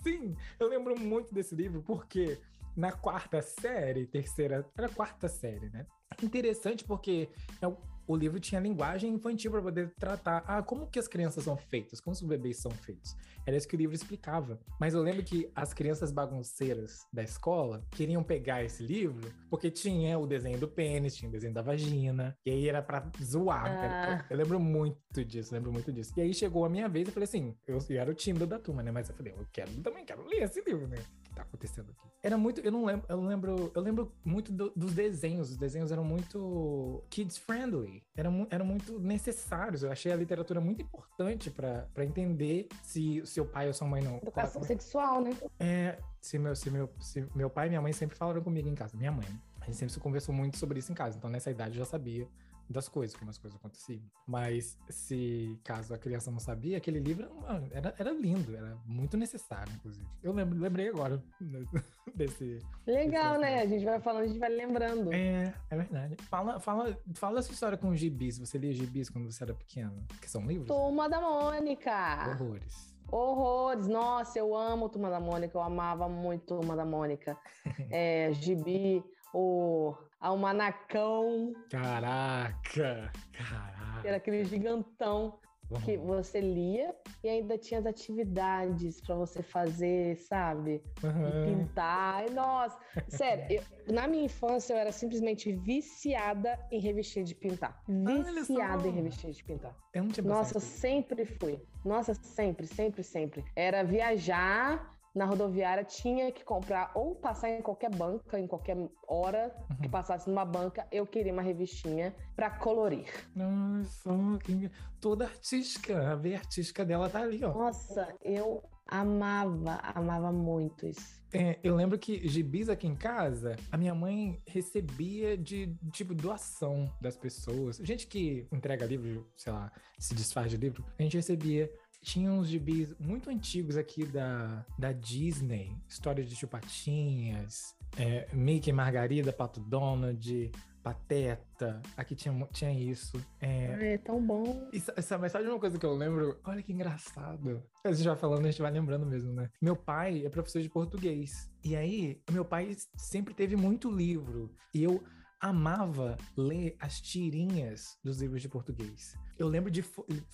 Sim, 0.01 0.38
eu 0.57 0.69
lembro 0.69 0.98
muito 0.98 1.33
desse 1.33 1.53
livro 1.53 1.83
porque 1.83 2.39
na 2.77 2.94
quarta 2.94 3.42
série, 3.42 4.07
terceira, 4.07 4.65
era 4.77 4.88
quarta 4.88 5.27
série, 5.27 5.69
né? 5.69 5.86
Interessante 6.24 6.86
porque 6.86 7.30
é 7.62 7.68
o 8.07 8.18
o 8.18 8.19
livro 8.19 8.39
tinha 8.39 8.59
linguagem 8.59 9.13
infantil 9.13 9.51
para 9.51 9.62
poder 9.62 9.94
tratar 10.00 10.44
ah, 10.48 10.63
como 10.63 10.88
que 10.88 10.98
as 10.98 11.07
crianças 11.07 11.44
são 11.44 11.56
feitas, 11.56 12.01
como 12.01 12.13
os 12.13 12.21
bebês 12.21 12.57
são 12.57 12.71
feitos. 12.71 13.15
Era 13.45 13.56
isso 13.56 13.68
que 13.68 13.75
o 13.75 13.77
livro 13.77 13.95
explicava. 13.95 14.59
Mas 14.80 14.95
eu 14.95 15.01
lembro 15.01 15.24
que 15.24 15.50
as 15.56 15.74
crianças 15.74 16.12
bagunceiras 16.12 17.06
da 17.13 17.24
escola 17.24 17.86
queriam 17.92 18.24
pegar 18.24 18.63
esse 18.63 18.83
livro 18.83 19.31
porque 19.50 19.69
tinha 19.69 20.18
o 20.18 20.25
desenho 20.25 20.57
do 20.59 20.68
pênis, 20.68 21.15
tinha 21.15 21.30
o 21.30 21.31
desenho 21.31 21.54
da 21.54 21.62
vagina, 21.62 22.36
e 22.45 22.50
aí 22.50 22.68
era 22.68 22.81
para 22.81 23.09
zoar. 23.24 23.68
Ah. 23.68 24.25
Eu 24.30 24.36
lembro 24.36 24.60
muito 24.60 25.24
disso, 25.24 25.53
lembro 25.53 25.71
muito 25.71 25.93
disso. 25.93 26.12
E 26.17 26.22
aí 26.22 26.34
chegou 26.34 26.65
a 26.65 26.70
minha 26.70 26.89
vez, 26.89 27.08
eu 27.08 27.13
falei 27.13 27.25
assim, 27.25 27.55
eu, 27.67 27.77
eu 27.89 28.01
era 28.01 28.10
o 28.10 28.15
tímido 28.15 28.48
da 28.48 28.58
turma, 28.58 28.81
né? 28.81 28.91
Mas 28.91 29.10
eu 29.10 29.15
falei, 29.15 29.34
eu 29.34 29.46
quero 29.53 29.72
também, 29.81 30.03
quero 30.03 30.25
ler 30.25 30.43
esse 30.43 30.62
livro, 30.62 30.88
né? 30.88 30.98
tá 31.38 31.43
acontecendo 31.43 31.91
aqui. 31.91 32.08
Era 32.24 32.38
muito, 32.38 32.62
eu 32.62 32.72
não 32.72 32.84
lembro, 32.84 33.05
eu 33.08 33.22
lembro, 33.22 33.72
eu 33.75 33.81
lembro 33.81 34.12
muito 34.25 34.51
do, 34.51 34.72
dos 34.75 34.93
desenhos. 34.93 35.51
Os 35.51 35.58
desenhos 35.58 35.91
eram 35.91 36.03
muito 36.03 37.03
kids 37.10 37.38
friendly, 37.38 37.97
eram, 38.16 38.48
eram 38.50 38.66
muito 38.66 39.00
necessários. 39.00 39.84
Eu 39.84 39.92
achei 39.92 40.12
a 40.12 40.16
literatura 40.16 40.60
muito 40.60 40.82
importante 40.82 41.50
para 41.50 42.04
entender 42.04 42.68
se 42.84 43.22
seu 43.25 43.46
pai 43.46 43.68
ou 43.68 43.74
sua 43.74 43.88
mãe 43.88 44.01
não. 44.01 44.18
Educação 44.18 44.63
sexual, 44.63 45.22
né? 45.22 45.32
É, 45.60 45.98
se 46.22 46.38
meu, 46.38 46.56
se 46.56 46.70
meu, 46.70 46.89
se 47.00 47.27
meu 47.36 47.50
pai 47.50 47.68
e 47.68 47.70
minha 47.70 47.82
mãe 47.82 47.94
sempre 47.94 48.18
falaram 48.18 48.42
comigo 48.42 48.68
em 48.68 48.75
casa, 48.75 48.98
minha 48.98 49.12
mãe. 49.12 49.27
A 49.62 49.66
gente 49.66 49.77
sempre 49.77 50.00
conversou 50.00 50.34
muito 50.34 50.58
sobre 50.58 50.80
isso 50.80 50.92
em 50.92 50.96
casa, 50.96 51.18
então 51.18 51.30
nessa 51.30 51.51
idade 51.51 51.77
eu 51.77 51.84
já 51.84 51.86
sabia 51.86 52.27
das 52.69 52.89
coisas, 52.89 53.15
como 53.15 53.29
as 53.29 53.38
coisas 53.38 53.57
aconteciam. 53.57 54.01
Mas 54.27 54.77
se 54.89 55.57
caso 55.63 55.93
a 55.93 55.97
criança 55.97 56.29
não 56.29 56.39
sabia, 56.39 56.77
aquele 56.77 57.00
livro 57.00 57.29
era, 57.71 57.93
era 57.97 58.12
lindo, 58.12 58.55
era 58.55 58.77
muito 58.86 59.17
necessário, 59.17 59.71
inclusive. 59.74 60.05
Eu 60.21 60.33
lembro, 60.33 60.59
lembrei 60.59 60.89
agora 60.89 61.24
desse. 62.13 62.59
Legal, 62.86 63.39
desse 63.39 63.41
né? 63.41 63.62
A 63.62 63.65
gente 63.65 63.86
vai 63.86 64.00
falando, 64.00 64.24
a 64.24 64.27
gente 64.27 64.39
vai 64.39 64.50
lembrando. 64.50 65.13
É, 65.13 65.53
é 65.69 65.75
verdade. 65.75 66.17
Fala, 66.24 66.59
fala, 66.59 66.97
fala 67.13 67.39
essa 67.39 67.51
história 67.51 67.77
com 67.77 67.95
gibis. 67.95 68.38
Você 68.38 68.57
lia 68.57 68.74
gibis 68.74 69.09
quando 69.09 69.31
você 69.31 69.43
era 69.43 69.53
pequeno? 69.53 70.05
Que 70.21 70.29
são 70.29 70.45
livros? 70.45 70.67
Turma 70.67 71.09
da 71.09 71.21
Mônica! 71.21 72.29
Horrores. 72.29 72.95
Horrores! 73.09 73.88
Nossa, 73.88 74.38
eu 74.38 74.55
amo 74.55 74.89
Turma 74.89 75.09
da 75.09 75.19
Mônica, 75.19 75.57
eu 75.57 75.62
amava 75.62 76.09
muito 76.09 76.45
Turma 76.45 76.75
da 76.75 76.86
Mônica. 76.86 77.38
é, 77.89 78.33
gibi, 78.33 79.01
o 79.33 79.95
almanacão. 80.19 81.53
Caraca! 81.69 83.12
Caraca! 83.31 84.07
Era 84.07 84.17
aquele 84.17 84.43
gigantão 84.45 85.39
que 85.83 85.97
você 85.97 86.39
lia 86.39 86.95
e 87.24 87.27
ainda 87.27 87.57
tinha 87.57 87.79
as 87.79 87.86
atividades 87.86 89.01
para 89.01 89.15
você 89.15 89.43
fazer, 89.43 90.15
sabe? 90.15 90.81
Uhum. 91.03 91.43
pintar. 91.43 92.25
E, 92.25 92.29
nossa, 92.31 92.79
sério, 93.09 93.45
eu, 93.50 93.93
na 93.93 94.07
minha 94.07 94.24
infância 94.24 94.74
eu 94.74 94.77
era 94.77 94.91
simplesmente 94.91 95.51
viciada 95.51 96.57
em 96.71 96.79
revistinha 96.79 97.25
de 97.25 97.36
pintar. 97.36 97.83
Viciada 97.88 98.88
em 98.88 98.91
revistinha 98.91 99.33
de 99.33 99.43
pintar. 99.43 99.75
Eu 99.93 100.03
não 100.03 100.09
tinha 100.09 100.25
Nossa, 100.25 100.59
sempre 100.59 101.25
fui. 101.25 101.62
Nossa, 101.83 102.13
sempre, 102.13 102.65
sempre, 102.65 103.03
sempre. 103.03 103.43
Era 103.55 103.83
viajar 103.83 104.97
na 105.17 105.25
rodoviária 105.25 105.83
tinha 105.83 106.31
que 106.31 106.43
comprar 106.43 106.91
ou 106.93 107.15
passar 107.15 107.50
em 107.50 107.62
qualquer 107.62 107.89
banca, 107.89 108.39
em 108.39 108.47
qualquer 108.47 108.77
hora 109.07 109.53
uhum. 109.69 109.77
que 109.77 109.89
passasse 109.89 110.29
numa 110.29 110.45
banca, 110.45 110.88
eu 110.91 111.05
queria 111.05 111.33
uma 111.33 111.41
revistinha 111.41 112.15
para 112.36 112.50
colorir. 112.51 113.07
Nossa, 113.36 114.09
que... 114.43 114.71
toda 115.01 115.25
artística, 115.25 116.12
a 116.12 116.15
veia 116.15 116.38
artística 116.38 116.86
dela 116.86 117.09
tá 117.09 117.21
ali, 117.21 117.43
ó. 117.43 117.53
Nossa, 117.53 118.15
eu 118.24 118.63
amava, 118.88 119.79
amava 119.95 120.31
muito 120.31 120.86
isso. 120.86 121.17
É, 121.33 121.59
eu 121.62 121.75
lembro 121.75 122.00
que 122.00 122.25
gibis 122.27 122.69
aqui 122.69 122.88
em 122.88 122.95
casa, 122.95 123.57
a 123.69 123.77
minha 123.77 123.93
mãe 123.93 124.41
recebia 124.47 125.38
de 125.38 125.75
tipo 125.91 126.15
doação 126.15 126.89
das 127.01 127.17
pessoas. 127.17 127.77
Gente 127.77 128.07
que 128.07 128.47
entrega 128.51 128.86
livro, 128.86 129.27
sei 129.36 129.51
lá, 129.51 129.71
se 130.00 130.15
desfaz 130.15 130.50
de 130.50 130.57
livro, 130.57 130.86
a 130.97 131.03
gente 131.03 131.17
recebia 131.17 131.69
tinha 132.01 132.32
uns 132.32 132.48
gibis 132.48 132.94
muito 133.00 133.30
antigos 133.30 133.77
aqui 133.77 134.06
da, 134.06 134.66
da 134.77 134.92
Disney, 134.92 135.75
histórias 135.88 136.30
de 136.30 136.36
chupatinhas, 136.36 137.75
é, 137.98 138.27
Mickey 138.34 138.72
Margarida, 138.72 139.34
Pato 139.34 139.60
Donald, 139.60 140.51
Pateta. 140.88 141.82
Aqui 141.98 142.16
tinha, 142.16 142.48
tinha 142.54 142.72
isso. 142.72 143.22
É, 143.42 143.96
é 143.96 143.98
tão 143.98 144.25
bom. 144.25 144.70
Isso, 144.72 144.89
mas 145.20 145.32
sabe 145.34 145.48
uma 145.48 145.60
coisa 145.60 145.77
que 145.77 145.86
eu 145.86 145.94
lembro? 145.94 146.39
Olha 146.46 146.63
que 146.63 146.72
engraçado. 146.72 147.62
A 147.84 147.92
gente 147.92 148.08
vai 148.08 148.16
falando, 148.16 148.46
a 148.46 148.51
gente 148.51 148.62
vai 148.62 148.72
lembrando 148.72 149.06
mesmo, 149.06 149.34
né? 149.34 149.50
Meu 149.62 149.75
pai 149.75 150.25
é 150.25 150.30
professor 150.30 150.62
de 150.62 150.70
português. 150.70 151.51
E 151.62 151.75
aí, 151.75 152.22
meu 152.32 152.46
pai 152.46 152.74
sempre 152.96 153.34
teve 153.34 153.58
muito 153.58 153.92
livro. 153.92 154.56
E 154.74 154.82
eu 154.82 155.04
amava 155.39 156.17
ler 156.36 156.75
as 156.79 157.00
tirinhas 157.00 157.98
dos 158.03 158.22
livros 158.22 158.41
de 158.41 158.50
português. 158.50 159.15
Eu 159.38 159.48
lembro 159.48 159.70
de, 159.70 159.86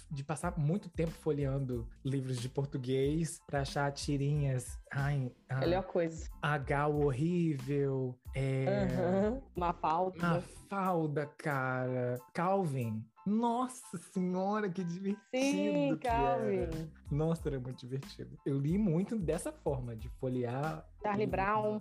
de 0.10 0.24
passar 0.24 0.57
muito 0.57 0.89
tempo 0.89 1.12
folheando 1.12 1.88
livros 2.05 2.39
de 2.39 2.48
português 2.48 3.41
para 3.45 3.62
achar 3.62 3.91
tirinhas. 3.91 4.79
Ai, 4.91 5.29
a, 5.50 5.60
Melhor 5.60 5.83
coisa. 5.83 6.29
H 6.41 6.88
horrível. 6.88 8.17
É, 8.33 8.88
uhum. 8.89 9.41
Mafalda. 9.57 10.17
Mafalda, 10.17 11.25
cara. 11.38 12.17
Calvin. 12.33 13.03
Nossa 13.25 13.98
senhora, 13.98 14.69
que 14.69 14.83
divertido. 14.83 15.22
Sim, 15.33 15.98
que 15.98 16.07
Calvin. 16.07 16.57
Era. 16.57 16.91
Nossa, 17.12 17.50
era 17.50 17.60
muito 17.60 17.79
divertido. 17.79 18.38
Eu 18.45 18.57
li 18.57 18.77
muito 18.77 19.17
dessa 19.17 19.51
forma, 19.51 19.95
de 19.95 20.10
folhear. 20.19 20.86
Charlie 21.01 21.27
Brown. 21.27 21.79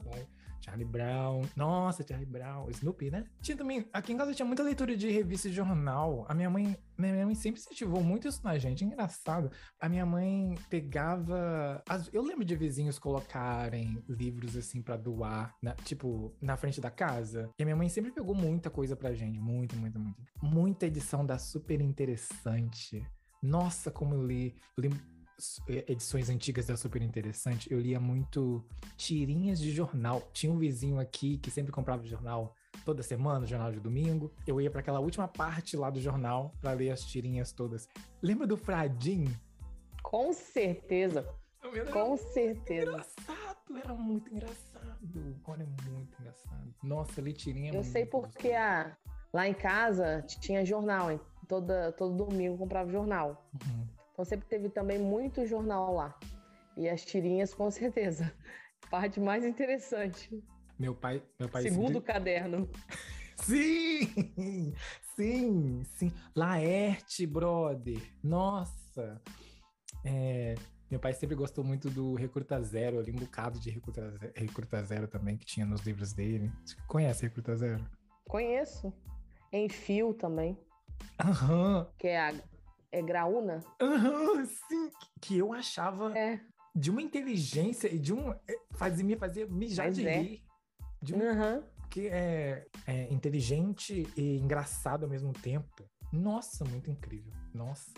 Charlie 0.63 0.85
Brown. 0.85 1.43
Nossa, 1.57 2.07
Charlie 2.07 2.27
Brown. 2.27 2.71
Snoopy, 2.71 3.11
né? 3.11 3.25
Tinha 3.41 3.57
também. 3.57 3.89
Aqui 3.93 4.13
em 4.13 4.17
casa 4.17 4.35
tinha 4.35 4.47
muita 4.47 4.63
leitura 4.63 4.97
de 4.97 5.11
revista 5.11 5.49
e 5.49 5.53
jornal. 5.53 6.25
A 6.29 6.35
minha 6.35 6.49
mãe. 6.49 6.77
Minha 6.97 7.27
mãe 7.27 7.35
sempre 7.35 7.61
incentivou 7.61 8.03
muito 8.03 8.29
isso 8.29 8.41
na 8.45 8.57
gente. 8.59 8.85
Engraçado. 8.85 9.51
A 9.81 9.89
minha 9.89 10.07
mãe 10.07 10.55
pegava. 10.71 11.83
Eu 12.13 12.23
lembro 12.23 12.45
de 12.45 12.55
vizinhos 12.55 12.99
colocarem 12.99 14.03
livros 14.09 14.57
assim 14.57 14.81
para 14.81 14.97
doar, 14.97 15.55
na, 15.61 15.75
tipo, 15.75 16.33
na 16.41 16.57
frente 16.57 16.81
da 16.81 16.91
casa. 16.91 17.51
E 17.59 17.63
a 17.63 17.67
minha 17.67 17.77
mãe 17.77 17.89
sempre 17.89 18.13
pegou 18.13 18.35
muita 18.35 18.71
coisa 18.71 18.95
pra 18.95 19.15
gente. 19.15 19.41
Muito, 19.41 19.77
muito, 19.77 19.99
muito. 19.99 20.23
Muita 20.41 20.87
edição 20.87 21.27
da 21.27 21.39
super 21.39 21.81
interessante. 21.81 23.05
Nossa, 23.43 23.91
como 23.91 24.15
eu 24.15 24.23
li. 24.25 24.55
Eu 24.77 24.83
li 24.85 24.91
edições 25.69 26.29
antigas 26.29 26.67
da 26.67 26.77
Super 26.77 27.03
Interessante, 27.03 27.73
eu 27.73 27.81
lia 27.81 28.01
muito 28.01 28.65
tirinhas 28.97 29.61
de 29.61 29.71
jornal. 29.71 30.23
Tinha 30.33 30.53
um 30.53 30.59
vizinho 30.59 30.99
aqui 30.99 31.39
que 31.39 31.51
sempre 31.51 31.73
comprava 31.73 32.05
jornal 32.07 32.55
toda 32.85 33.03
semana, 33.03 33.47
jornal 33.47 33.73
de 33.73 33.81
domingo. 33.81 34.33
Eu 34.47 34.61
ia 34.61 34.71
para 34.71 34.81
aquela 34.81 35.01
última 35.01 35.29
parte 35.29 35.77
lá 35.77 35.91
do 35.91 36.01
jornal 36.01 36.55
para 36.61 36.73
ler 36.73 36.91
as 36.91 37.05
tirinhas 37.05 37.53
todas. 37.53 37.89
Lembra 38.23 38.47
do 38.47 38.57
Fradim? 38.57 39.27
Com 40.03 40.33
certeza. 40.33 41.29
Com 41.93 42.17
certeza. 42.17 42.91
Engraçado, 42.91 43.79
era 43.83 43.95
muito 43.95 44.33
engraçado. 44.33 45.41
Olha, 45.47 45.67
muito 45.91 46.17
engraçado. 46.21 46.75
Nossa, 46.83 47.21
li 47.21 47.33
tirinha. 47.33 47.73
Eu 47.73 47.85
sei 47.85 48.05
porque 48.05 48.53
a, 48.53 48.97
lá 49.33 49.49
em 49.49 49.55
casa 49.55 50.23
tinha 50.23 50.65
jornal, 50.65 51.11
hein? 51.11 51.21
Toda, 51.49 51.93
todo 51.93 52.27
domingo 52.27 52.59
comprava 52.59 52.91
jornal. 52.91 53.49
Uhum. 53.55 54.02
Então 54.23 54.29
sempre 54.29 54.47
teve 54.47 54.69
também 54.69 55.01
muito 55.01 55.45
jornal 55.45 55.95
lá. 55.95 56.17
E 56.77 56.89
as 56.89 57.05
tirinhas, 57.05 57.53
com 57.53 57.69
certeza. 57.73 58.33
Parte 58.89 59.19
mais 59.19 59.45
interessante. 59.45 60.41
Meu 60.79 60.95
pai. 60.95 61.21
Meu 61.41 61.49
pai 61.49 61.63
Segundo 61.63 61.95
sempre... 61.95 62.13
caderno. 62.13 62.71
sim! 63.43 64.73
Sim, 65.17 65.83
sim. 65.97 66.13
Laerte, 66.37 67.27
brother. 67.27 68.01
Nossa. 68.23 69.21
É, 70.05 70.55
meu 70.89 71.01
pai 71.01 71.13
sempre 71.15 71.35
gostou 71.35 71.65
muito 71.65 71.91
do 71.91 72.15
Recruta 72.15 72.63
Zero. 72.63 72.99
Eu 72.99 73.03
li 73.03 73.11
um 73.11 73.17
bocado 73.17 73.59
de 73.59 73.71
Recruta, 73.71 74.15
Recruta 74.37 74.85
Zero 74.85 75.09
também, 75.09 75.37
que 75.37 75.45
tinha 75.45 75.67
nos 75.67 75.81
livros 75.81 76.13
dele. 76.13 76.49
Você 76.65 76.77
conhece 76.87 77.25
Recruta 77.25 77.57
Zero? 77.57 77.85
Conheço. 78.29 78.95
Em 79.51 79.69
fio 79.69 80.15
também. 80.15 80.57
Aham. 81.19 81.91
Que 81.99 82.07
é 82.07 82.21
a 82.21 82.52
é 82.93 83.03
graúna? 83.03 83.61
Aham, 83.81 84.37
uhum, 84.37 84.45
sim. 84.45 84.91
Que 85.21 85.39
eu 85.39 85.53
achava 85.53 86.17
é. 86.17 86.41
de 86.75 86.91
uma 86.91 87.01
inteligência 87.01 87.93
e 87.93 87.99
de 87.99 88.13
um. 88.13 88.31
É, 88.31 88.57
fazia, 88.75 89.05
me 89.05 89.17
fazia 89.17 89.47
mijar 89.47 89.87
Mas 89.87 89.97
de 89.97 90.07
é. 90.07 90.21
rir. 90.21 90.43
De 91.01 91.15
um, 91.15 91.19
uhum. 91.19 91.63
Que 91.91 92.09
é, 92.09 92.67
é 92.87 93.13
inteligente 93.13 94.07
e 94.17 94.39
engraçado 94.39 95.05
ao 95.05 95.11
mesmo 95.11 95.33
tempo. 95.33 95.85
Nossa, 96.13 96.65
muito 96.65 96.91
incrível. 96.91 97.33
Nossa. 97.55 97.93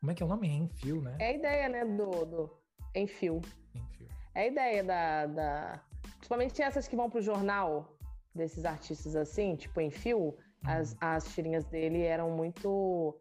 Como 0.00 0.10
é 0.10 0.14
que 0.14 0.22
é 0.22 0.26
o 0.26 0.28
nome? 0.28 0.48
Enfio, 0.48 1.02
né? 1.02 1.16
É 1.20 1.28
a 1.28 1.32
ideia, 1.32 1.68
né, 1.68 1.84
do, 1.84 2.24
do 2.24 2.50
Enfio. 2.94 3.40
Enfio. 3.74 4.08
É 4.34 4.42
a 4.42 4.46
ideia 4.46 4.84
da, 4.84 5.26
da... 5.26 5.82
Principalmente 6.16 6.62
essas 6.62 6.88
que 6.88 6.96
vão 6.96 7.10
pro 7.10 7.20
jornal 7.20 7.96
desses 8.34 8.64
artistas 8.64 9.16
assim, 9.16 9.56
tipo 9.56 9.80
Enfio, 9.80 10.18
uhum. 10.18 10.34
as, 10.64 10.96
as 11.00 11.34
tirinhas 11.34 11.64
dele 11.66 12.02
eram 12.02 12.30
muito 12.30 13.18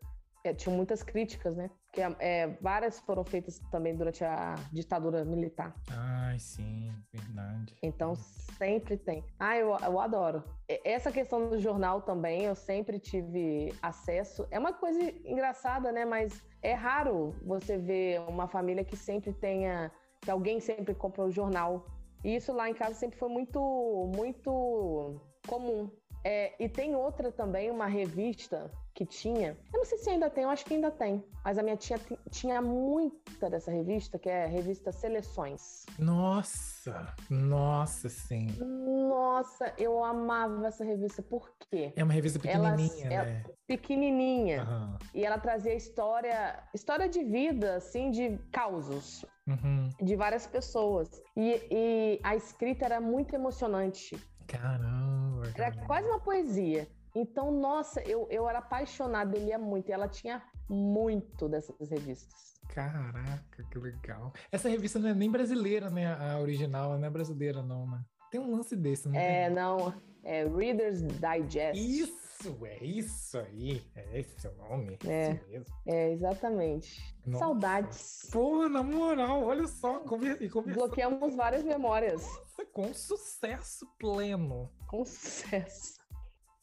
é, 0.47 0.53
tinham 0.53 0.75
muitas 0.75 1.03
críticas, 1.03 1.55
né? 1.55 1.69
Que 1.91 2.01
é, 2.19 2.47
várias 2.61 2.99
foram 2.99 3.23
feitas 3.23 3.59
também 3.71 3.95
durante 3.95 4.23
a 4.23 4.55
ditadura 4.71 5.23
militar. 5.25 5.73
Ai, 5.91 6.37
sim, 6.39 6.93
verdade. 7.11 7.75
Então 7.81 8.15
sempre 8.15 8.97
tem. 8.97 9.23
Ah, 9.39 9.57
eu, 9.57 9.75
eu 9.83 9.99
adoro. 9.99 10.43
Essa 10.83 11.11
questão 11.11 11.49
do 11.49 11.59
jornal 11.59 12.01
também, 12.01 12.43
eu 12.43 12.55
sempre 12.55 12.99
tive 12.99 13.73
acesso. 13.81 14.47
É 14.51 14.59
uma 14.59 14.73
coisa 14.73 14.99
engraçada, 15.25 15.91
né? 15.91 16.05
Mas 16.05 16.43
é 16.61 16.73
raro 16.73 17.35
você 17.43 17.77
ver 17.77 18.21
uma 18.21 18.47
família 18.47 18.83
que 18.83 18.95
sempre 18.95 19.33
tenha. 19.33 19.91
que 20.21 20.31
alguém 20.31 20.59
sempre 20.59 20.93
compra 20.93 21.25
o 21.25 21.31
jornal. 21.31 21.85
E 22.23 22.35
isso 22.35 22.51
lá 22.51 22.69
em 22.69 22.73
casa 22.73 22.95
sempre 22.95 23.17
foi 23.17 23.29
muito, 23.29 24.11
muito 24.15 25.21
comum. 25.47 25.89
É, 26.23 26.53
e 26.59 26.67
tem 26.67 26.95
outra 26.95 27.31
também, 27.31 27.71
uma 27.71 27.87
revista 27.87 28.71
que 28.93 29.05
tinha. 29.05 29.55
Eu 29.71 29.77
não 29.77 29.85
sei 29.85 29.97
se 29.99 30.09
ainda 30.09 30.27
tem, 30.29 30.43
eu 30.43 30.49
acho 30.49 30.65
que 30.65 30.73
ainda 30.73 30.89
tem. 30.89 31.23
Mas 31.45 31.57
a 31.57 31.63
minha 31.63 31.77
tia 31.77 31.99
tinha 32.31 32.59
muita 32.61 33.47
dessa 33.49 33.71
revista, 33.71 34.17
que 34.17 34.27
é 34.27 34.45
a 34.45 34.47
revista 34.47 34.91
Seleções. 34.91 35.85
Nossa! 35.99 37.13
Nossa, 37.29 38.09
sim. 38.09 38.47
Nossa, 38.59 39.71
eu 39.77 40.03
amava 40.03 40.67
essa 40.67 40.83
revista. 40.83 41.21
Por 41.21 41.51
quê? 41.69 41.93
É 41.95 42.03
uma 42.03 42.13
revista 42.13 42.39
pequenininha, 42.39 43.07
ela, 43.07 43.25
né? 43.25 43.43
pequenininha. 43.67 44.63
Uhum. 44.63 44.97
E 45.13 45.25
ela 45.25 45.37
trazia 45.37 45.75
história, 45.75 46.63
história 46.73 47.07
de 47.07 47.23
vida, 47.23 47.75
assim, 47.75 48.09
de 48.09 48.37
causos. 48.51 49.23
Uhum. 49.47 49.89
De 50.01 50.15
várias 50.15 50.47
pessoas. 50.47 51.21
E, 51.35 51.61
e 51.71 52.19
a 52.23 52.35
escrita 52.35 52.85
era 52.85 52.99
muito 52.99 53.35
emocionante. 53.35 54.17
Caramba! 54.47 55.26
Era 55.55 55.71
quase 55.85 56.07
uma 56.07 56.19
poesia. 56.19 56.87
Então, 57.15 57.51
nossa, 57.51 58.01
eu, 58.01 58.27
eu 58.29 58.47
era 58.47 58.59
apaixonada, 58.59 59.35
eu 59.35 59.43
lia 59.43 59.57
muito. 59.57 59.89
E 59.89 59.91
ela 59.91 60.07
tinha 60.07 60.43
muito 60.69 61.49
dessas 61.49 61.89
revistas. 61.89 62.53
Caraca, 62.69 63.63
que 63.71 63.79
legal. 63.79 64.33
Essa 64.51 64.69
revista 64.69 64.99
não 64.99 65.09
é 65.09 65.13
nem 65.13 65.31
brasileira, 65.31 65.89
né? 65.89 66.13
A 66.13 66.39
original 66.39 66.97
não 66.97 67.07
é 67.07 67.09
brasileira, 67.09 67.63
não, 67.63 67.87
né? 67.87 68.03
Tem 68.29 68.39
um 68.39 68.55
lance 68.55 68.75
desse, 68.75 69.07
não 69.07 69.15
É, 69.15 69.49
não. 69.49 69.93
É 70.23 70.43
Reader's 70.43 71.01
Digest. 71.01 71.79
Isso, 71.79 72.65
é 72.65 72.83
isso 72.83 73.39
aí. 73.39 73.81
É 73.95 74.19
esse 74.19 74.47
o 74.47 74.53
nome. 74.55 74.99
É, 75.05 75.31
isso 75.31 75.47
mesmo. 75.47 75.75
É, 75.87 76.11
exatamente. 76.11 77.17
Nossa. 77.25 77.45
Saudades. 77.45 78.29
Pô, 78.31 78.67
na 78.67 78.83
moral, 78.83 79.43
olha 79.43 79.65
só. 79.65 79.99
Conver... 80.01 80.37
Bloqueamos 80.49 81.33
várias 81.33 81.63
memórias. 81.63 82.21
Nossa, 82.21 82.65
com 82.65 82.93
sucesso 82.93 83.87
pleno. 83.97 84.69
Com 84.87 85.03
sucesso. 85.05 85.97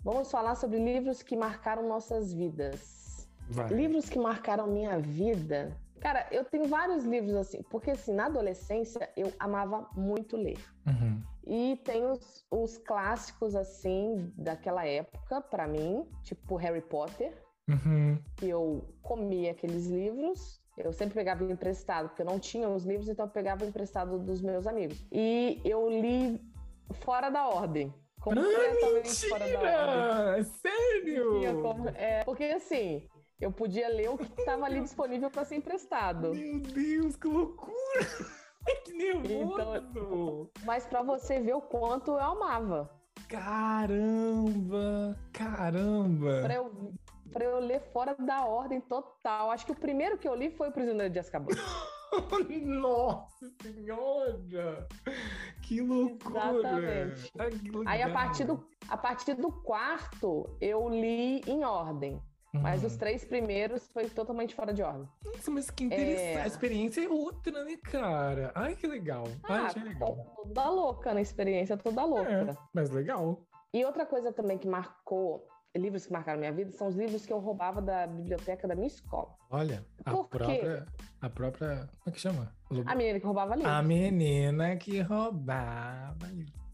Vamos 0.02 0.31
falar 0.31 0.54
sobre 0.54 0.78
livros 0.78 1.23
que 1.23 1.37
marcaram 1.37 1.88
nossas 1.88 2.33
vidas. 2.33 3.28
Vai. 3.49 3.69
Livros 3.69 4.09
que 4.09 4.19
marcaram 4.19 4.66
minha 4.66 4.99
vida. 4.99 5.76
Cara, 6.00 6.26
eu 6.31 6.45
tenho 6.45 6.66
vários 6.66 7.04
livros 7.04 7.35
assim, 7.35 7.62
porque 7.71 7.93
assim, 7.93 8.12
na 8.12 8.26
adolescência 8.26 9.09
eu 9.16 9.33
amava 9.38 9.88
muito 9.97 10.37
ler. 10.37 10.59
Uhum. 10.87 11.23
E 11.47 11.81
tem 11.85 12.04
os, 12.04 12.45
os, 12.50 12.76
clássicos 12.76 13.54
assim 13.54 14.31
daquela 14.37 14.87
época, 14.87 15.40
para 15.40 15.66
mim, 15.66 16.07
tipo 16.23 16.57
Harry 16.57 16.83
Potter. 16.83 17.33
Uhum. 17.66 18.19
Que 18.37 18.50
eu 18.50 18.87
comia 19.00 19.52
aqueles 19.52 19.87
livros. 19.87 20.61
Eu 20.76 20.93
sempre 20.93 21.14
pegava 21.14 21.45
emprestado, 21.45 22.09
porque 22.09 22.21
eu 22.21 22.26
não 22.26 22.38
tinha 22.38 22.69
os 22.69 22.85
livros, 22.85 23.09
então 23.09 23.25
eu 23.25 23.31
pegava 23.31 23.64
emprestado 23.64 24.19
dos 24.19 24.43
meus 24.43 24.66
amigos. 24.66 25.07
E 25.11 25.61
eu 25.64 25.88
li 25.88 26.38
fora 26.93 27.31
da 27.31 27.49
ordem. 27.49 27.95
Completamente 28.25 29.26
ah, 29.26 29.28
fora 29.28 29.49
da 29.52 30.31
ordem. 30.31 30.45
Sério? 30.45 31.61
Como... 31.61 31.88
É, 31.90 32.25
porque 32.25 32.45
assim, 32.45 33.07
eu 33.38 33.52
podia 33.52 33.87
ler 33.88 34.09
o 34.09 34.16
que 34.16 34.25
estava 34.40 34.64
ali 34.64 34.81
disponível 34.81 35.31
para 35.31 35.45
ser 35.45 35.57
emprestado. 35.57 36.35
Meu 36.35 36.59
Deus, 36.59 37.16
que 37.16 37.28
loucura! 37.28 37.75
que 38.83 38.95
nervoso! 38.95 39.61
Então, 39.90 40.50
mas 40.64 40.87
para 40.87 41.02
você 41.02 41.38
ver 41.38 41.52
o 41.52 41.61
quanto 41.61 42.12
eu 42.12 42.19
amava. 42.19 42.90
Caramba! 43.28 45.19
Caramba! 45.31 46.40
Pra 46.45 46.54
eu, 46.54 46.95
pra 47.31 47.45
eu 47.45 47.59
ler 47.59 47.83
fora 47.93 48.16
da 48.19 48.47
ordem 48.47 48.81
total. 48.81 49.50
Acho 49.50 49.66
que 49.66 49.73
o 49.73 49.76
primeiro 49.76 50.16
que 50.16 50.26
eu 50.26 50.35
li 50.35 50.50
foi 50.50 50.71
o 50.71 50.73
Prisioneiro 50.73 51.12
de 51.12 51.19
Azkaban. 51.19 51.52
Nossa 52.64 53.50
senhora! 53.62 54.88
Que 55.62 55.80
loucura! 55.80 56.50
Exatamente. 56.50 57.33
Aí 57.87 58.02
a 58.02 58.12
partir, 58.12 58.44
do, 58.44 58.66
a 58.88 58.97
partir 58.97 59.35
do 59.35 59.50
quarto 59.50 60.56
eu 60.61 60.88
li 60.88 61.40
em 61.47 61.64
ordem. 61.64 62.21
Mas 62.52 62.85
os 62.85 62.92
uhum. 62.92 62.99
três 63.00 63.25
primeiros 63.25 63.90
foi 63.90 64.09
totalmente 64.09 64.54
fora 64.54 64.73
de 64.73 64.80
ordem. 64.80 65.09
Nossa, 65.25 65.50
mas 65.50 65.71
que 65.71 65.85
interessante. 65.85 66.38
É... 66.38 66.42
A 66.42 66.47
experiência 66.47 67.04
é 67.04 67.09
outra, 67.09 67.64
né, 67.64 67.76
cara? 67.83 68.52
Ai, 68.54 68.76
que 68.76 68.87
legal. 68.87 69.25
Ah, 69.42 69.64
Ai, 69.64 69.75
que 69.75 69.80
legal. 69.80 70.35
Toda 70.37 70.71
louca 70.71 71.12
na 71.12 71.21
experiência, 71.21 71.76
toda 71.76 72.04
louca. 72.04 72.30
É, 72.30 72.56
mas 72.73 72.90
legal. 72.90 73.42
E 73.73 73.85
outra 73.85 74.06
coisa 74.06 74.33
também 74.33 74.56
que 74.56 74.68
marcou, 74.68 75.44
livros 75.78 76.07
que 76.07 76.12
marcaram 76.12 76.38
minha 76.38 76.52
vida, 76.52 76.71
são 76.73 76.88
os 76.88 76.95
livros 76.95 77.26
que 77.26 77.33
eu 77.33 77.38
roubava 77.38 77.83
da 77.83 78.07
biblioteca 78.07 78.69
da 78.69 78.75
minha 78.75 78.87
escola. 78.87 79.35
Olha, 79.50 79.85
a 80.04 80.11
própria. 80.12 80.87
A 81.21 81.28
própria. 81.28 81.88
Como 81.99 82.09
é 82.09 82.11
que 82.11 82.21
chama? 82.21 82.54
A 82.87 82.95
menina 82.95 83.19
que 83.19 83.26
roubava 83.26 83.54
livros. 83.54 83.73
A 83.73 83.83
menina 83.83 84.76
que 84.76 85.00
roubava 85.00 86.26
livros. 86.28 86.64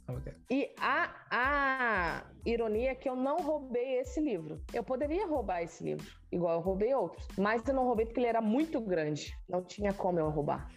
E 0.51 0.75
a, 0.81 1.15
a 1.31 2.25
ironia 2.45 2.91
é 2.91 2.95
que 2.95 3.09
eu 3.09 3.15
não 3.15 3.39
roubei 3.39 4.01
esse 4.01 4.21
livro. 4.21 4.61
Eu 4.73 4.83
poderia 4.83 5.27
roubar 5.27 5.63
esse 5.63 5.85
livro, 5.85 6.07
igual 6.33 6.55
eu 6.55 6.61
roubei 6.61 6.93
outros. 6.95 7.27
Mas 7.39 7.67
eu 7.67 7.75
não 7.75 7.85
roubei 7.85 8.07
porque 8.07 8.19
ele 8.19 8.27
era 8.27 8.41
muito 8.41 8.81
grande. 8.81 9.39
Não 9.49 9.63
tinha 9.63 9.93
como 9.93 10.19
eu 10.19 10.29
roubar. 10.29 10.69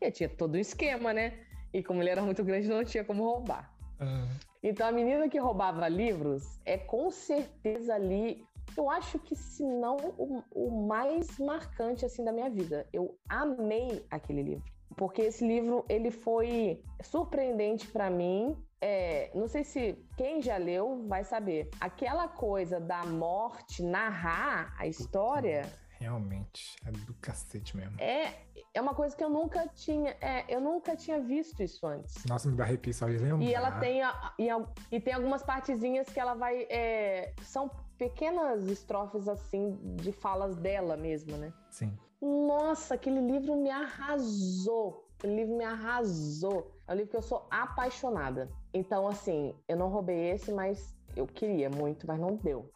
E 0.00 0.10
tinha 0.10 0.28
todo 0.28 0.54
o 0.54 0.58
esquema, 0.58 1.12
né? 1.14 1.38
E 1.72 1.82
como 1.82 2.02
ele 2.02 2.10
era 2.10 2.22
muito 2.22 2.44
grande, 2.44 2.68
não 2.68 2.84
tinha 2.84 3.02
como 3.02 3.24
roubar. 3.24 3.72
Uhum. 4.00 4.28
Então 4.64 4.86
a 4.86 4.90
menina 4.92 5.28
que 5.28 5.38
roubava 5.38 5.86
livros 5.88 6.58
é 6.64 6.76
com 6.76 7.10
certeza 7.10 7.94
ali 7.94 8.42
eu 8.76 8.90
acho 8.90 9.18
que 9.20 9.36
se 9.36 9.62
não 9.62 9.96
o, 10.18 10.42
o, 10.50 10.86
mais 10.86 11.38
marcante 11.38 12.04
assim 12.04 12.24
da 12.24 12.32
minha 12.32 12.50
vida. 12.50 12.88
Eu 12.92 13.16
amei 13.28 14.04
aquele 14.10 14.42
livro 14.42 14.74
porque 14.96 15.22
esse 15.22 15.46
livro 15.46 15.84
ele 15.88 16.10
foi 16.10 16.82
surpreendente 17.02 17.86
para 17.88 18.10
mim. 18.10 18.56
É, 18.80 19.30
não 19.34 19.48
sei 19.48 19.64
se 19.64 19.98
quem 20.16 20.42
já 20.42 20.56
leu 20.56 21.04
vai 21.06 21.24
saber. 21.24 21.70
Aquela 21.80 22.28
coisa 22.28 22.80
da 22.80 23.04
morte 23.04 23.82
narrar 23.82 24.74
a 24.78 24.86
história. 24.86 25.62
Realmente, 25.98 26.76
é 26.84 26.90
do 26.90 27.14
cacete 27.14 27.76
mesmo. 27.76 28.00
É, 28.00 28.34
é 28.72 28.80
uma 28.80 28.94
coisa 28.94 29.16
que 29.16 29.22
eu 29.22 29.30
nunca 29.30 29.66
tinha, 29.68 30.16
é, 30.20 30.44
eu 30.48 30.60
nunca 30.60 30.96
tinha 30.96 31.20
visto 31.20 31.62
isso 31.62 31.86
antes. 31.86 32.24
Nossa, 32.26 32.48
me 32.48 32.56
dá 32.56 32.64
arrepio 32.64 32.92
só 32.92 33.06
de 33.06 33.18
lembrar. 33.18 33.44
E 33.44 33.54
ela 33.54 33.72
tem, 33.78 34.02
a, 34.02 34.32
e, 34.38 34.48
e, 34.90 35.00
tem 35.00 35.14
algumas 35.14 35.42
partezinhas 35.42 36.08
que 36.08 36.18
ela 36.18 36.34
vai, 36.34 36.66
é, 36.68 37.32
são 37.42 37.70
pequenas 37.96 38.68
estrofes 38.68 39.28
assim 39.28 39.78
de 39.96 40.12
falas 40.12 40.56
dela 40.56 40.96
mesma, 40.96 41.36
né? 41.36 41.52
Sim. 41.70 41.96
Nossa, 42.20 42.94
aquele 42.94 43.20
livro 43.20 43.54
me 43.56 43.70
arrasou. 43.70 45.08
Aquele 45.18 45.36
livro 45.36 45.56
me 45.56 45.64
arrasou. 45.64 46.72
É 46.86 46.92
um 46.92 46.96
livro 46.96 47.10
que 47.10 47.16
eu 47.16 47.22
sou 47.22 47.46
apaixonada. 47.50 48.50
Então, 48.72 49.06
assim, 49.06 49.54
eu 49.68 49.76
não 49.76 49.88
roubei 49.88 50.30
esse, 50.30 50.52
mas 50.52 50.96
eu 51.16 51.26
queria 51.26 51.70
muito, 51.70 52.06
mas 52.06 52.18
não 52.18 52.36
deu. 52.36 52.70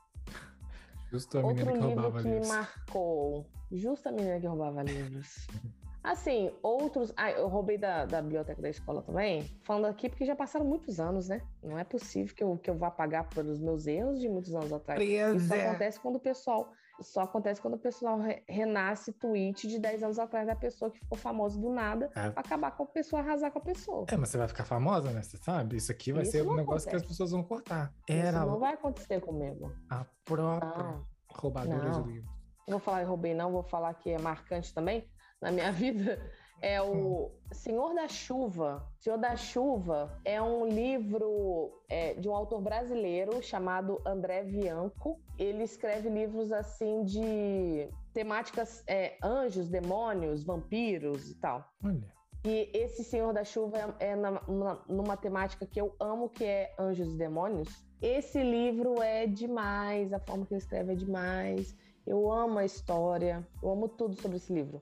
Justo 1.10 1.38
a 1.38 1.42
Outro 1.42 1.66
que 1.66 1.72
livro 1.72 2.12
que 2.12 2.22
livros. 2.22 2.24
me 2.24 2.46
marcou. 2.46 3.46
Justo 3.72 4.08
a 4.08 4.12
menina 4.12 4.40
que 4.40 4.46
roubava 4.46 4.82
livros. 4.82 5.46
Assim, 6.02 6.50
outros. 6.62 7.12
Ah, 7.16 7.30
eu 7.30 7.48
roubei 7.48 7.76
da, 7.76 8.06
da 8.06 8.22
biblioteca 8.22 8.62
da 8.62 8.70
escola 8.70 9.02
também. 9.02 9.42
Falando 9.64 9.87
aqui, 9.87 10.09
porque 10.09 10.24
já 10.24 10.35
passaram 10.35 10.64
muitos 10.64 11.00
anos, 11.00 11.28
né? 11.28 11.42
Não 11.62 11.78
é 11.78 11.85
possível 11.85 12.35
que 12.35 12.42
eu, 12.42 12.56
que 12.56 12.70
eu 12.70 12.76
vá 12.76 12.90
pagar 12.90 13.28
pelos 13.28 13.59
meus 13.59 13.87
erros 13.87 14.20
de 14.20 14.28
muitos 14.28 14.54
anos 14.54 14.72
atrás. 14.72 15.02
Isso 15.02 15.52
acontece 15.52 16.00
quando 16.00 16.16
o 16.16 16.20
pessoal 16.20 16.72
só 17.00 17.22
acontece 17.22 17.61
quando 17.61 17.74
o 17.74 17.78
pessoal 17.78 18.18
re 18.18 18.42
renasce 18.48 19.12
tweet 19.12 19.66
de 19.66 19.78
10 19.78 20.02
anos 20.02 20.18
atrás 20.18 20.46
da 20.46 20.56
pessoa 20.56 20.90
que 20.90 20.98
ficou 20.98 21.16
famosa 21.16 21.58
do 21.58 21.70
nada, 21.70 22.11
é. 22.14 22.32
acabar 22.34 22.72
com 22.72 22.82
a 22.82 22.87
pessoa, 22.87 23.22
arrasar 23.22 23.50
com 23.50 23.58
a 23.58 23.62
pessoa. 23.62 24.06
É, 24.08 24.16
mas 24.16 24.28
você 24.28 24.38
vai 24.38 24.48
ficar 24.48 24.64
famosa, 24.64 25.11
né? 25.11 25.22
Você 25.22 25.37
sabe? 25.37 25.76
Isso 25.76 25.92
aqui 25.92 26.12
vai 26.12 26.22
Isso 26.22 26.32
ser 26.32 26.42
um 26.42 26.54
negócio 26.54 26.88
acontece. 26.88 26.90
que 26.90 26.96
as 26.96 27.02
pessoas 27.04 27.30
vão 27.30 27.42
cortar. 27.42 27.92
Era... 28.08 28.38
Isso 28.38 28.46
não 28.46 28.58
vai 28.58 28.74
acontecer 28.74 29.20
comigo. 29.20 29.72
A 29.88 30.04
própria 30.24 30.82
não. 30.82 31.06
roubadora 31.34 31.90
não. 31.90 32.02
de 32.02 32.12
livros. 32.12 32.38
Não 32.66 32.78
vou 32.78 32.80
falar 32.80 33.02
em 33.02 33.06
roubei, 33.06 33.34
não, 33.34 33.50
vou 33.50 33.62
falar 33.62 33.94
que 33.94 34.11
é 34.11 34.18
marcante 34.18 34.74
também 34.74 35.08
na 35.40 35.50
minha 35.50 35.70
vida 35.72 36.20
é 36.61 36.81
o 36.83 37.31
Senhor 37.53 37.94
da 37.94 38.09
Chuva. 38.09 38.87
Senhor 38.99 39.18
da 39.18 39.37
Chuva 39.37 40.18
é 40.25 40.40
um 40.40 40.68
livro 40.68 41.83
é, 41.88 42.14
de 42.14 42.29
um 42.29 42.35
autor 42.35 42.61
brasileiro 42.61 43.42
chamado 43.42 44.01
André 44.05 44.42
Bianco. 44.44 45.21
Ele 45.38 45.62
escreve 45.62 46.09
livros 46.09 46.53
assim 46.53 47.05
de 47.05 47.88
temáticas 48.12 48.83
é, 48.87 49.16
anjos, 49.23 49.68
demônios, 49.68 50.44
vampiros 50.44 51.31
e 51.31 51.35
tal. 51.37 51.64
Olha. 51.85 52.18
E 52.44 52.71
esse 52.73 53.03
Senhor 53.03 53.33
da 53.33 53.44
Chuva 53.44 53.97
é, 53.99 54.11
é 54.11 54.16
na, 54.16 54.31
na, 54.31 54.79
numa 54.88 55.16
temática 55.16 55.66
que 55.66 55.81
eu 55.81 55.94
amo, 56.01 56.29
que 56.29 56.44
é 56.44 56.75
anjos 56.79 57.12
e 57.12 57.16
demônios. 57.16 57.68
Esse 58.01 58.42
livro 58.42 59.03
é 59.03 59.27
demais, 59.27 60.12
a 60.12 60.21
forma 60.21 60.47
que 60.47 60.55
ele 60.55 60.61
escreve 60.61 60.92
é 60.92 60.97
demais. 60.97 61.77
Eu 62.07 62.31
amo 62.31 62.59
a 62.59 62.64
história, 62.64 63.47
eu 63.62 63.71
amo 63.71 63.88
tudo 63.88 64.14
sobre 64.21 64.37
esse 64.37 64.53
livro. 64.53 64.81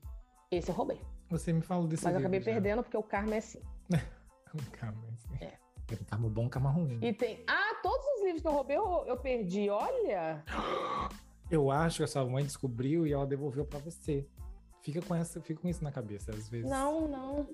Esse 0.50 0.70
eu 0.70 0.74
roubei. 0.74 1.00
Você 1.28 1.52
me 1.52 1.62
falou 1.62 1.86
desse 1.86 2.04
Mas 2.04 2.14
eu 2.14 2.20
acabei 2.20 2.40
já. 2.40 2.52
perdendo 2.52 2.82
porque 2.82 2.96
o 2.96 3.02
karma 3.02 3.34
é 3.34 3.38
assim. 3.38 3.60
o 4.54 4.70
karma 4.70 5.04
é 5.08 5.12
assim. 5.12 5.44
É. 5.44 5.58
Tem 5.86 5.98
karma 5.98 6.28
bom, 6.28 6.48
karma 6.48 6.70
ruim. 6.70 6.98
E 7.02 7.12
tem. 7.12 7.44
Ah, 7.48 7.78
todos 7.82 8.04
os 8.16 8.24
livros 8.24 8.42
que 8.42 8.48
eu 8.48 8.52
roubei 8.52 8.76
eu, 8.76 9.04
eu 9.06 9.16
perdi, 9.16 9.68
olha! 9.70 10.44
Eu 11.50 11.70
acho 11.70 11.98
que 11.98 12.02
a 12.02 12.06
sua 12.08 12.24
mãe 12.24 12.42
descobriu 12.42 13.06
e 13.06 13.12
ela 13.12 13.26
devolveu 13.26 13.64
para 13.64 13.78
você. 13.78 14.26
Fica 14.82 15.00
com, 15.00 15.14
essa, 15.14 15.40
fica 15.40 15.60
com 15.60 15.68
isso 15.68 15.82
na 15.82 15.92
cabeça, 15.92 16.32
às 16.32 16.48
vezes. 16.48 16.68
Não, 16.68 17.08
não. 17.08 17.48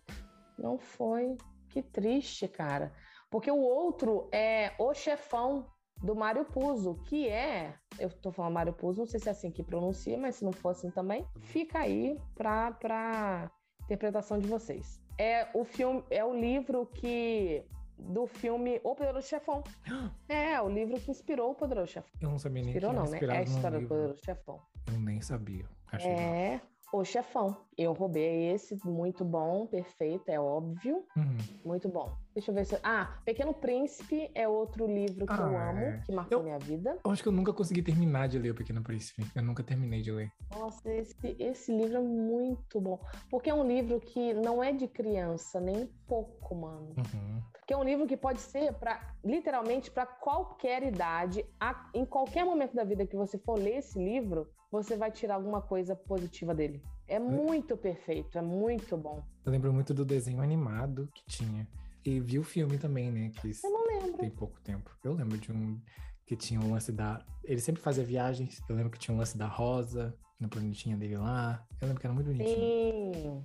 Não 0.58 0.78
foi. 0.78 1.36
Que 1.68 1.82
triste, 1.82 2.48
cara. 2.48 2.92
Porque 3.30 3.50
o 3.50 3.60
outro 3.60 4.28
é 4.32 4.74
O 4.78 4.92
Chefão, 4.92 5.66
do 6.02 6.14
Mário 6.14 6.44
Puzo, 6.44 6.96
que 7.06 7.28
é, 7.28 7.74
eu 7.98 8.10
tô 8.10 8.32
falando 8.32 8.54
Mário 8.54 8.72
Puzo, 8.72 9.00
não 9.00 9.06
sei 9.06 9.20
se 9.20 9.28
é 9.28 9.32
assim 9.32 9.50
que 9.50 9.62
pronuncia, 9.62 10.18
mas 10.18 10.36
se 10.36 10.44
não 10.44 10.52
for 10.52 10.70
assim 10.70 10.90
também, 10.90 11.26
fica 11.40 11.78
aí 11.78 12.18
pra, 12.34 12.72
pra 12.72 13.50
interpretação 13.84 14.38
de 14.38 14.46
vocês. 14.46 15.00
É 15.18 15.48
o 15.54 15.64
filme, 15.64 16.02
é 16.10 16.24
o 16.24 16.34
livro 16.34 16.86
que 16.86 17.64
do 17.98 18.26
filme 18.26 18.80
O 18.82 18.94
Poderoso 18.94 19.28
Chefão. 19.28 19.62
É, 20.28 20.60
o 20.60 20.68
livro 20.68 20.98
que 20.98 21.10
inspirou 21.10 21.50
o 21.50 21.54
Poderoso 21.54 21.92
Chefão. 21.92 22.10
Eu 22.20 22.30
não 22.30 22.38
sabia 22.38 22.62
nem 22.62 22.70
inspirou, 22.70 22.92
não, 22.92 23.04
né? 23.04 23.18
É 23.20 23.38
a 23.38 23.42
história 23.42 23.80
do 23.80 23.86
Poderoso 23.86 24.20
Chefão. 24.24 24.60
Eu 24.86 24.98
nem 24.98 25.20
sabia. 25.20 25.68
Achei 25.90 26.10
é, 26.10 26.60
o 26.92 27.04
Chefão. 27.04 27.56
Eu 27.76 27.94
roubei 27.94 28.52
esse, 28.52 28.78
muito 28.84 29.24
bom, 29.24 29.66
perfeito, 29.66 30.28
é 30.28 30.38
óbvio. 30.38 31.02
Uhum. 31.16 31.38
Muito 31.64 31.88
bom. 31.88 32.14
Deixa 32.34 32.50
eu 32.50 32.54
ver 32.54 32.66
se. 32.66 32.78
Ah, 32.82 33.18
Pequeno 33.24 33.54
Príncipe 33.54 34.30
é 34.34 34.46
outro 34.46 34.86
livro 34.86 35.26
que 35.26 35.32
ah, 35.32 35.36
eu 35.36 35.58
amo, 35.58 35.80
é. 35.80 36.02
que 36.04 36.12
marcou 36.12 36.38
eu, 36.38 36.44
minha 36.44 36.58
vida. 36.58 36.98
Eu 37.02 37.10
acho 37.10 37.22
que 37.22 37.28
eu 37.28 37.32
nunca 37.32 37.52
consegui 37.52 37.82
terminar 37.82 38.28
de 38.28 38.38
ler 38.38 38.50
O 38.50 38.54
Pequeno 38.54 38.82
Príncipe. 38.82 39.26
Eu 39.34 39.42
nunca 39.42 39.62
terminei 39.62 40.02
de 40.02 40.12
ler. 40.12 40.30
Nossa, 40.50 40.92
esse, 40.92 41.16
esse 41.38 41.74
livro 41.74 41.96
é 41.96 42.00
muito 42.00 42.78
bom. 42.78 43.00
Porque 43.30 43.48
é 43.48 43.54
um 43.54 43.66
livro 43.66 43.98
que 43.98 44.34
não 44.34 44.62
é 44.62 44.70
de 44.72 44.86
criança, 44.86 45.58
nem 45.58 45.86
pouco, 46.06 46.54
mano. 46.54 46.94
Uhum. 46.98 47.42
Porque 47.52 47.72
é 47.72 47.76
um 47.76 47.84
livro 47.84 48.06
que 48.06 48.16
pode 48.18 48.40
ser, 48.40 48.74
para 48.74 49.14
literalmente, 49.24 49.90
para 49.90 50.04
qualquer 50.04 50.82
idade, 50.82 51.44
a, 51.58 51.88
em 51.94 52.04
qualquer 52.04 52.44
momento 52.44 52.74
da 52.74 52.84
vida 52.84 53.06
que 53.06 53.16
você 53.16 53.38
for 53.38 53.58
ler 53.58 53.78
esse 53.78 53.98
livro, 53.98 54.46
você 54.72 54.96
vai 54.96 55.12
tirar 55.12 55.34
alguma 55.34 55.60
coisa 55.60 55.94
positiva 55.94 56.54
dele. 56.54 56.82
É 57.06 57.18
muito 57.18 57.76
perfeito, 57.76 58.38
é 58.38 58.42
muito 58.42 58.96
bom. 58.96 59.22
Eu 59.44 59.52
lembro 59.52 59.70
muito 59.70 59.92
do 59.92 60.02
desenho 60.02 60.40
animado 60.40 61.08
que 61.14 61.24
tinha. 61.26 61.68
E 62.04 62.18
vi 62.18 62.38
o 62.38 62.42
filme 62.42 62.78
também, 62.78 63.12
né? 63.12 63.30
Que 63.30 63.52
eu 63.62 63.70
não 63.70 63.86
lembro. 63.86 64.18
Tem 64.18 64.30
pouco 64.30 64.58
tempo. 64.62 64.90
Eu 65.04 65.12
lembro 65.12 65.36
de 65.36 65.52
um 65.52 65.78
que 66.26 66.34
tinha 66.34 66.58
um 66.58 66.72
lance 66.72 66.90
da. 66.90 67.24
Ele 67.44 67.60
sempre 67.60 67.82
fazia 67.82 68.02
viagens. 68.02 68.60
Eu 68.66 68.74
lembro 68.74 68.90
que 68.90 68.98
tinha 68.98 69.14
um 69.14 69.18
lance 69.18 69.36
da 69.36 69.46
Rosa 69.46 70.16
no 70.40 70.48
planetinha 70.48 70.96
dele 70.96 71.18
lá. 71.18 71.64
Eu 71.80 71.88
lembro 71.88 72.00
que 72.00 72.06
era 72.06 72.14
muito 72.14 72.26
bonitinho. 72.26 73.12
Sim. 73.14 73.44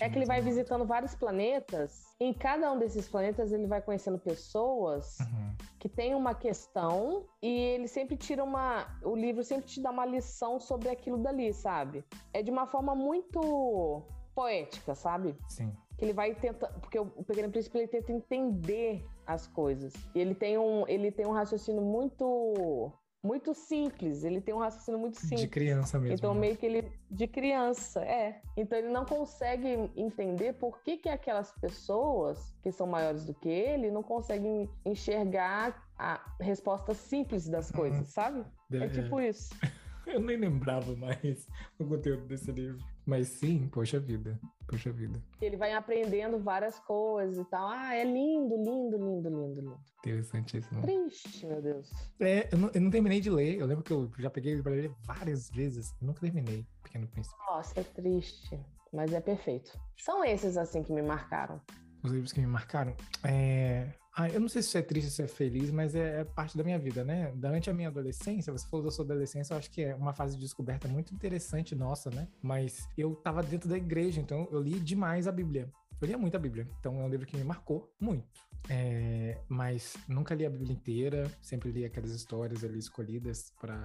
É 0.00 0.08
que 0.08 0.18
ele 0.18 0.26
vai 0.26 0.40
visitando 0.40 0.84
vários 0.84 1.14
planetas. 1.14 2.04
Em 2.20 2.32
cada 2.32 2.70
um 2.72 2.78
desses 2.78 3.08
planetas, 3.08 3.52
ele 3.52 3.66
vai 3.66 3.80
conhecendo 3.82 4.18
pessoas 4.18 5.18
Uhum. 5.20 5.54
que 5.78 5.88
têm 5.88 6.14
uma 6.14 6.34
questão 6.34 7.24
e 7.42 7.48
ele 7.48 7.88
sempre 7.88 8.16
tira 8.16 8.42
uma. 8.42 8.86
O 9.02 9.14
livro 9.14 9.42
sempre 9.44 9.66
te 9.66 9.80
dá 9.82 9.90
uma 9.90 10.06
lição 10.06 10.58
sobre 10.60 10.88
aquilo 10.88 11.18
dali, 11.18 11.52
sabe? 11.52 12.04
É 12.32 12.42
de 12.42 12.50
uma 12.50 12.66
forma 12.66 12.94
muito 12.94 14.02
poética, 14.34 14.94
sabe? 14.94 15.36
Sim. 15.48 15.72
que 15.98 16.04
ele 16.04 16.12
vai 16.12 16.34
tentar, 16.34 16.68
porque 16.80 16.98
o 16.98 17.06
Pequeno 17.24 17.50
Príncipe 17.50 17.78
ele 17.78 17.88
tenta 17.88 18.12
entender 18.12 19.02
as 19.26 19.46
coisas. 19.46 19.94
E 20.14 20.20
ele 20.20 20.34
tem 20.34 20.58
um, 20.58 20.86
ele 20.86 21.10
tem 21.10 21.26
um 21.26 21.32
raciocínio 21.32 21.80
muito 21.80 22.92
muito 23.26 23.52
simples, 23.54 24.24
ele 24.24 24.40
tem 24.40 24.54
um 24.54 24.58
raciocínio 24.58 24.98
muito 25.00 25.14
De 25.20 25.26
simples. 25.26 25.50
criança 25.50 25.98
mesmo. 25.98 26.14
Então 26.14 26.32
né? 26.34 26.40
meio 26.40 26.56
que 26.56 26.64
ele 26.66 26.90
de 27.10 27.26
criança, 27.26 28.00
é. 28.02 28.40
Então 28.56 28.78
ele 28.78 28.88
não 28.88 29.04
consegue 29.04 29.90
entender 29.96 30.52
por 30.54 30.80
que 30.82 30.96
que 30.96 31.08
aquelas 31.08 31.50
pessoas 31.52 32.54
que 32.62 32.70
são 32.72 32.86
maiores 32.86 33.24
do 33.24 33.34
que 33.34 33.48
ele 33.48 33.90
não 33.90 34.02
conseguem 34.02 34.70
enxergar 34.84 35.84
a 35.98 36.20
resposta 36.40 36.94
simples 36.94 37.48
das 37.48 37.70
Uhum. 37.70 37.76
coisas, 37.76 38.08
sabe? 38.08 38.44
É 38.72 38.76
É. 38.84 38.88
tipo 38.88 39.20
isso. 39.20 39.50
Eu 40.06 40.20
nem 40.20 40.36
lembrava 40.36 40.94
mais 40.94 41.48
o 41.80 41.84
conteúdo 41.84 42.26
desse 42.26 42.52
livro. 42.52 42.78
Mas 43.04 43.28
sim, 43.28 43.68
poxa 43.72 43.98
vida. 43.98 44.38
Poxa 44.66 44.92
vida. 44.92 45.22
Ele 45.40 45.56
vai 45.56 45.72
aprendendo 45.72 46.38
várias 46.38 46.78
coisas 46.80 47.38
e 47.38 47.48
tal. 47.48 47.68
Ah, 47.68 47.94
é 47.94 48.04
lindo, 48.04 48.56
lindo, 48.56 48.96
lindo, 48.96 49.28
lindo, 49.28 49.60
lindo. 49.60 49.80
Interessantíssimo. 49.98 50.82
Triste, 50.82 51.46
meu 51.46 51.62
Deus. 51.62 51.90
É, 52.18 52.48
eu 52.52 52.58
não, 52.58 52.70
eu 52.74 52.80
não 52.80 52.90
terminei 52.90 53.20
de 53.20 53.30
ler. 53.30 53.58
Eu 53.60 53.66
lembro 53.66 53.84
que 53.84 53.92
eu 53.92 54.10
já 54.18 54.28
peguei 54.28 54.52
ele 54.52 54.62
pra 54.62 54.72
ler 54.72 54.90
várias 55.04 55.48
vezes. 55.50 55.94
Eu 56.00 56.08
nunca 56.08 56.20
terminei 56.20 56.66
Pequeno 56.82 57.06
Príncipe. 57.06 57.36
Nossa, 57.48 57.78
é 57.78 57.84
triste, 57.84 58.60
mas 58.92 59.12
é 59.12 59.20
perfeito. 59.20 59.78
São 59.96 60.24
esses 60.24 60.56
assim 60.56 60.82
que 60.82 60.92
me 60.92 61.02
marcaram. 61.02 61.60
Os 62.02 62.10
livros 62.10 62.32
que 62.32 62.40
me 62.40 62.46
marcaram. 62.46 62.94
É... 63.24 63.92
Ah, 64.18 64.30
eu 64.30 64.40
não 64.40 64.48
sei 64.48 64.62
se 64.62 64.78
é 64.78 64.80
triste, 64.80 65.10
se 65.10 65.22
é 65.22 65.28
feliz, 65.28 65.70
mas 65.70 65.94
é, 65.94 66.20
é 66.22 66.24
parte 66.24 66.56
da 66.56 66.64
minha 66.64 66.78
vida, 66.78 67.04
né? 67.04 67.30
Durante 67.34 67.68
a 67.68 67.74
minha 67.74 67.88
adolescência, 67.88 68.50
você 68.50 68.66
falou 68.66 68.86
da 68.86 68.90
sua 68.90 69.04
adolescência, 69.04 69.52
eu 69.52 69.58
acho 69.58 69.70
que 69.70 69.82
é 69.82 69.94
uma 69.94 70.14
fase 70.14 70.36
de 70.36 70.40
descoberta 70.40 70.88
muito 70.88 71.12
interessante 71.14 71.74
nossa, 71.74 72.08
né? 72.08 72.26
Mas 72.42 72.88
eu 72.96 73.14
tava 73.14 73.42
dentro 73.42 73.68
da 73.68 73.76
igreja, 73.76 74.18
então 74.18 74.48
eu 74.50 74.62
li 74.62 74.80
demais 74.80 75.28
a 75.28 75.32
Bíblia. 75.32 75.70
Eu 76.00 76.06
lia 76.06 76.18
muito 76.18 76.36
a 76.36 76.40
Bíblia, 76.40 76.68
então 76.78 77.00
é 77.00 77.04
um 77.04 77.08
livro 77.08 77.26
que 77.26 77.36
me 77.36 77.44
marcou 77.44 77.90
muito. 77.98 78.46
É, 78.68 79.38
mas 79.48 79.96
nunca 80.08 80.34
li 80.34 80.44
a 80.44 80.50
Bíblia 80.50 80.72
inteira, 80.72 81.30
sempre 81.40 81.70
li 81.70 81.84
aquelas 81.84 82.10
histórias 82.10 82.64
ali 82.64 82.78
escolhidas 82.78 83.52
para 83.60 83.82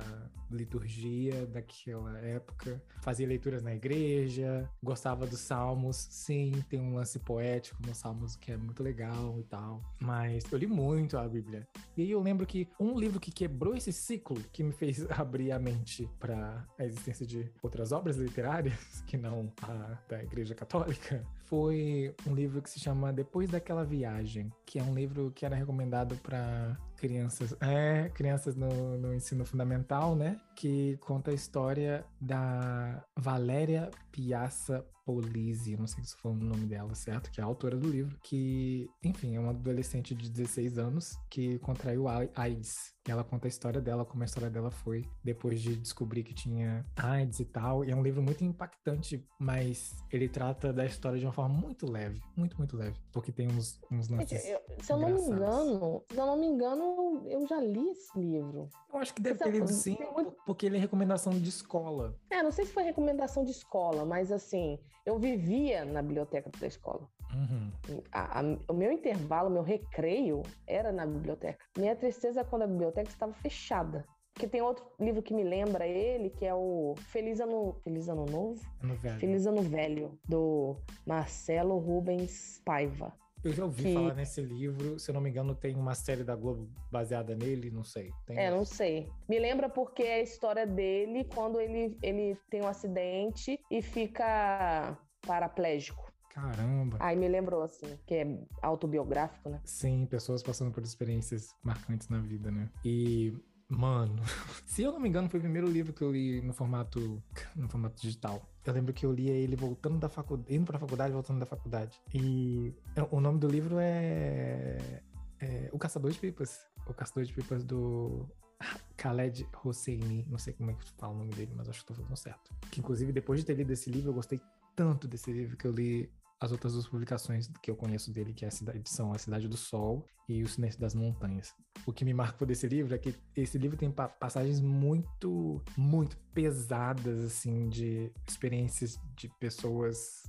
liturgia 0.50 1.46
daquela 1.46 2.18
época. 2.20 2.82
Fazia 3.02 3.28
leituras 3.28 3.62
na 3.62 3.74
igreja, 3.74 4.70
gostava 4.82 5.26
dos 5.26 5.40
salmos, 5.40 5.96
sim, 5.96 6.64
tem 6.70 6.80
um 6.80 6.96
lance 6.96 7.20
poético 7.20 7.82
nos 7.86 7.98
salmos 7.98 8.36
que 8.36 8.52
é 8.52 8.58
muito 8.58 8.82
legal 8.82 9.40
e 9.40 9.44
tal. 9.44 9.82
Mas 10.00 10.44
eu 10.52 10.58
li 10.58 10.68
muito 10.68 11.18
a 11.18 11.28
Bíblia. 11.28 11.68
E 11.96 12.02
aí 12.02 12.12
eu 12.12 12.22
lembro 12.22 12.46
que 12.46 12.68
um 12.80 12.98
livro 12.98 13.20
que 13.20 13.32
quebrou 13.32 13.76
esse 13.76 13.94
ciclo, 13.94 14.42
que 14.52 14.64
me 14.64 14.74
fez 14.74 15.06
abrir 15.12 15.52
a 15.52 15.60
mente 15.60 16.10
para 16.20 16.68
a 16.78 16.86
existência 16.86 17.26
de 17.26 17.52
outras 17.62 17.92
obras 17.92 18.18
literárias, 18.18 19.02
que 19.06 19.16
não 19.16 19.52
a 19.62 19.98
da 20.10 20.24
Igreja 20.24 20.56
Católica, 20.56 21.26
foi 21.52 22.16
um 22.26 22.34
livro 22.34 22.62
que 22.62 22.70
se 22.70 22.80
chama 22.80 23.12
Depois 23.12 23.52
daquela 23.52 23.84
Viagem, 23.84 24.50
que 24.66 24.80
é 24.80 24.84
um 24.84 24.94
livro 24.94 25.34
que 25.36 25.46
era 25.46 25.54
recomendado 25.54 26.16
para 26.24 26.78
crianças, 26.96 27.54
é, 27.60 28.10
crianças 28.14 28.56
no, 28.56 28.98
no 28.98 29.14
ensino 29.14 29.44
fundamental, 29.44 30.16
né? 30.16 30.40
Que 30.56 30.96
conta 31.02 31.32
a 31.32 31.34
história 31.34 32.06
da 32.22 33.04
Valéria 33.18 33.92
Piazza 34.14 34.86
Polisi, 35.16 35.76
não 35.76 35.88
sei 35.88 36.04
se 36.04 36.16
foi 36.16 36.32
o 36.32 36.36
nome 36.36 36.66
dela, 36.66 36.96
certo? 36.96 37.30
Que 37.32 37.42
é 37.42 37.44
a 37.44 37.48
autora 37.48 37.76
do 37.78 37.90
livro, 37.90 38.18
que, 38.24 38.90
enfim, 39.04 39.36
é 39.36 39.40
uma 39.40 39.50
adolescente 39.52 40.16
de 40.16 40.30
16 40.30 40.78
anos 40.78 41.18
que 41.30 41.60
contraiu 41.60 42.06
AIDS. 42.08 42.94
E 43.08 43.12
ela 43.12 43.24
conta 43.24 43.48
a 43.48 43.50
história 43.50 43.82
dela, 43.82 44.06
como 44.06 44.22
a 44.22 44.26
história 44.26 44.50
dela 44.50 44.70
foi 44.70 45.04
depois 45.24 45.60
de 45.60 45.76
descobrir 45.76 46.24
que 46.24 46.36
tinha 46.36 46.86
AIDS 46.96 47.40
e 47.40 47.46
tal. 47.46 47.84
E 47.84 47.90
é 47.92 47.96
um 47.96 48.04
livro 48.04 48.22
muito 48.22 48.44
impactante, 48.44 49.26
mas 49.40 49.96
ele 50.12 50.30
trata 50.30 50.72
da 50.72 50.86
história 50.86 51.18
de 51.20 51.26
uma 51.26 51.34
forma 51.34 51.54
muito 51.56 51.92
leve, 51.92 52.22
muito, 52.38 52.56
muito 52.60 52.78
leve. 52.78 52.96
Porque 53.12 53.32
tem 53.32 53.48
uns, 53.48 53.80
uns 53.92 54.08
lances. 54.08 54.46
eu- 54.48 54.62
se 54.84 54.94
eu 54.94 54.98
não 55.00 55.10
me 55.10 55.20
engano, 55.20 56.04
se 56.12 56.18
eu 56.18 56.26
não 56.28 56.38
me 56.38 56.46
engano, 56.46 57.24
eu 57.28 57.48
já 57.48 57.60
li 57.60 57.90
esse 57.90 58.18
livro. 58.20 58.70
Eu 58.94 59.00
acho 59.00 59.14
que 59.16 59.22
deve 59.22 59.40
Sabe, 59.40 59.52
ter 59.52 59.58
lido 59.58 59.72
sim, 59.72 59.98
muito- 60.14 60.36
porque 60.46 60.68
ele 60.68 60.78
é 60.78 60.80
recomendação 60.80 61.34
de 61.34 61.50
escola. 61.50 62.16
É, 62.30 62.44
não 62.44 62.52
sei 62.52 62.66
se 62.66 62.72
foi 62.72 62.84
recomendação 62.84 63.44
de 63.44 63.50
escola, 63.52 64.06
mas 64.06 64.32
assim, 64.32 64.78
eu 65.06 65.18
vivia 65.20 65.86
na 65.86 66.02
biblioteca 66.02 66.50
da 66.60 66.68
escola. 66.68 67.08
Uhum. 67.34 68.02
A- 68.12 68.40
a- 68.42 68.58
o 68.70 68.74
meu 68.74 68.92
intervalo, 68.92 69.50
o 69.50 69.54
meu 69.54 69.64
recreio 69.64 70.42
era 70.68 70.92
na 70.92 71.06
biblioteca. 71.06 71.64
Minha 71.78 71.96
tristeza 71.96 72.42
é 72.42 72.44
quando 72.44 72.64
a 72.64 72.68
biblioteca 72.68 73.10
estava 73.10 73.34
fechada. 73.34 74.06
Porque 74.34 74.48
tem 74.48 74.62
outro 74.62 74.86
livro 75.00 75.22
que 75.22 75.34
me 75.34 75.44
lembra 75.44 75.86
ele, 75.86 76.30
que 76.30 76.46
é 76.46 76.54
o 76.54 76.96
Feliz 76.98 77.40
Ano, 77.42 77.76
Feliz 77.84 78.08
Ano 78.08 78.26
Novo? 78.26 78.62
No 78.82 78.96
velho. 78.96 79.20
Feliz 79.20 79.46
Ano 79.46 79.62
Velho, 79.62 80.18
do 80.28 80.78
Marcelo 81.06 81.78
Rubens 81.78 82.62
Paiva. 82.64 83.14
Eu 83.44 83.52
já 83.54 83.64
ouvi 83.66 83.84
que- 83.84 83.94
falar 83.94 84.14
nesse 84.14 84.40
livro, 84.42 85.00
se 85.00 85.10
eu 85.10 85.14
não 85.14 85.22
me 85.22 85.30
engano, 85.30 85.56
tem 85.56 85.76
uma 85.76 85.96
série 85.96 86.24
da 86.24 86.36
Globo 86.36 86.70
baseada 86.92 87.36
nele, 87.36 87.72
não 87.72 87.84
sei. 87.84 88.12
Tem 88.26 88.38
É, 88.38 88.52
não 88.52 88.64
sei. 88.64 89.10
Me 89.28 89.40
lembra 89.40 89.68
porque 89.68 90.04
é 90.04 90.16
a 90.16 90.22
história 90.22 90.66
dele 90.68 91.24
quando 91.34 91.60
ele, 91.60 91.98
ele 92.04 92.38
tem 92.50 92.62
um 92.62 92.68
acidente 92.68 93.60
e 93.70 93.82
fica 93.82 94.98
paraplégico. 95.26 96.12
Caramba. 96.30 96.98
Aí 97.02 97.16
me 97.18 97.28
lembrou, 97.28 97.62
assim, 97.62 97.98
que 98.06 98.16
é 98.16 98.40
autobiográfico, 98.62 99.50
né? 99.50 99.60
Sim, 99.66 100.06
pessoas 100.06 100.42
passando 100.42 100.72
por 100.72 100.82
experiências 100.84 101.54
marcantes 101.62 102.08
na 102.08 102.20
vida, 102.20 102.50
né? 102.50 102.70
E, 102.86 103.34
mano, 103.72 104.22
se 104.68 104.84
eu 104.84 104.92
não 104.92 105.00
me 105.00 105.08
engano, 105.08 105.30
foi 105.30 105.40
o 105.40 105.44
primeiro 105.44 105.68
livro 105.68 105.94
que 105.94 106.02
eu 106.02 106.12
li 106.12 106.42
no 106.42 106.54
formato, 106.54 107.22
no 107.56 107.70
formato 107.70 108.02
digital. 108.02 108.42
Eu 108.66 108.74
lembro 108.74 108.94
que 108.94 109.06
eu 109.06 109.12
lia 109.12 109.32
ele 109.32 109.56
voltando 109.56 109.98
da 109.98 110.10
faculdade, 110.10 110.54
indo 110.54 110.66
pra 110.66 110.78
faculdade, 110.78 111.14
voltando 111.14 111.40
da 111.40 111.46
faculdade. 111.46 112.00
E 112.14 112.74
o 113.10 113.20
nome 113.20 113.40
do 113.40 113.48
livro 113.48 113.78
é, 113.80 115.02
é 115.40 115.70
O 115.72 115.80
Caçador 115.80 116.12
de 116.12 116.20
Pipas. 116.20 116.60
O 116.86 116.94
Caçador 116.94 117.24
de 117.24 117.34
Pipas 117.34 117.64
do 117.64 118.30
Khaled 118.98 119.48
Hosseini. 119.64 120.28
Não 120.30 120.38
sei 120.38 120.54
como 120.54 120.72
é 120.72 120.74
que 120.74 120.86
fala 120.92 121.14
o 121.14 121.18
nome 121.18 121.34
dele, 121.34 121.54
mas 121.56 121.70
acho 121.70 121.82
que 121.82 121.88
tô 121.88 121.94
falando 121.96 122.16
certo. 122.18 122.54
Que, 122.70 122.80
inclusive, 122.80 123.12
depois 123.12 123.40
de 123.40 123.46
ter 123.46 123.56
lido 123.56 123.72
esse 123.72 123.90
livro, 123.90 124.12
eu 124.12 124.14
gostei 124.14 124.40
tanto 124.76 125.08
desse 125.08 125.32
livro 125.32 125.58
que 125.58 125.66
eu 125.66 125.72
li 125.72 126.12
as 126.42 126.52
outras 126.52 126.74
duas 126.74 126.88
publicações 126.88 127.48
que 127.62 127.70
eu 127.70 127.76
conheço 127.76 128.12
dele, 128.12 128.34
que 128.34 128.44
é 128.44 128.48
a 128.48 128.52
cidade, 128.52 128.82
são 128.90 129.14
A 129.14 129.18
Cidade 129.20 129.48
do 129.48 129.56
Sol 129.56 130.04
e 130.28 130.42
O 130.42 130.48
Silêncio 130.48 130.80
das 130.80 130.96
Montanhas. 130.96 131.54
O 131.86 131.94
que 131.94 132.04
me 132.04 132.16
marcou 132.16 132.48
desse 132.48 132.68
livro 132.68 132.96
é 132.96 132.98
que 132.98 133.16
esse 133.36 133.60
livro 133.60 133.78
tem 133.78 133.92
pa- 133.92 134.10
passagens 134.10 134.60
muito, 134.60 135.62
muito 135.78 136.18
pesadas, 136.34 137.24
assim, 137.24 137.70
de 137.70 138.12
experiências 138.28 139.00
de 139.16 139.30
pessoas 139.40 140.24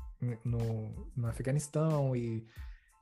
no, 0.45 1.11
no 1.17 1.27
Afeganistão 1.29 2.15
e, 2.15 2.47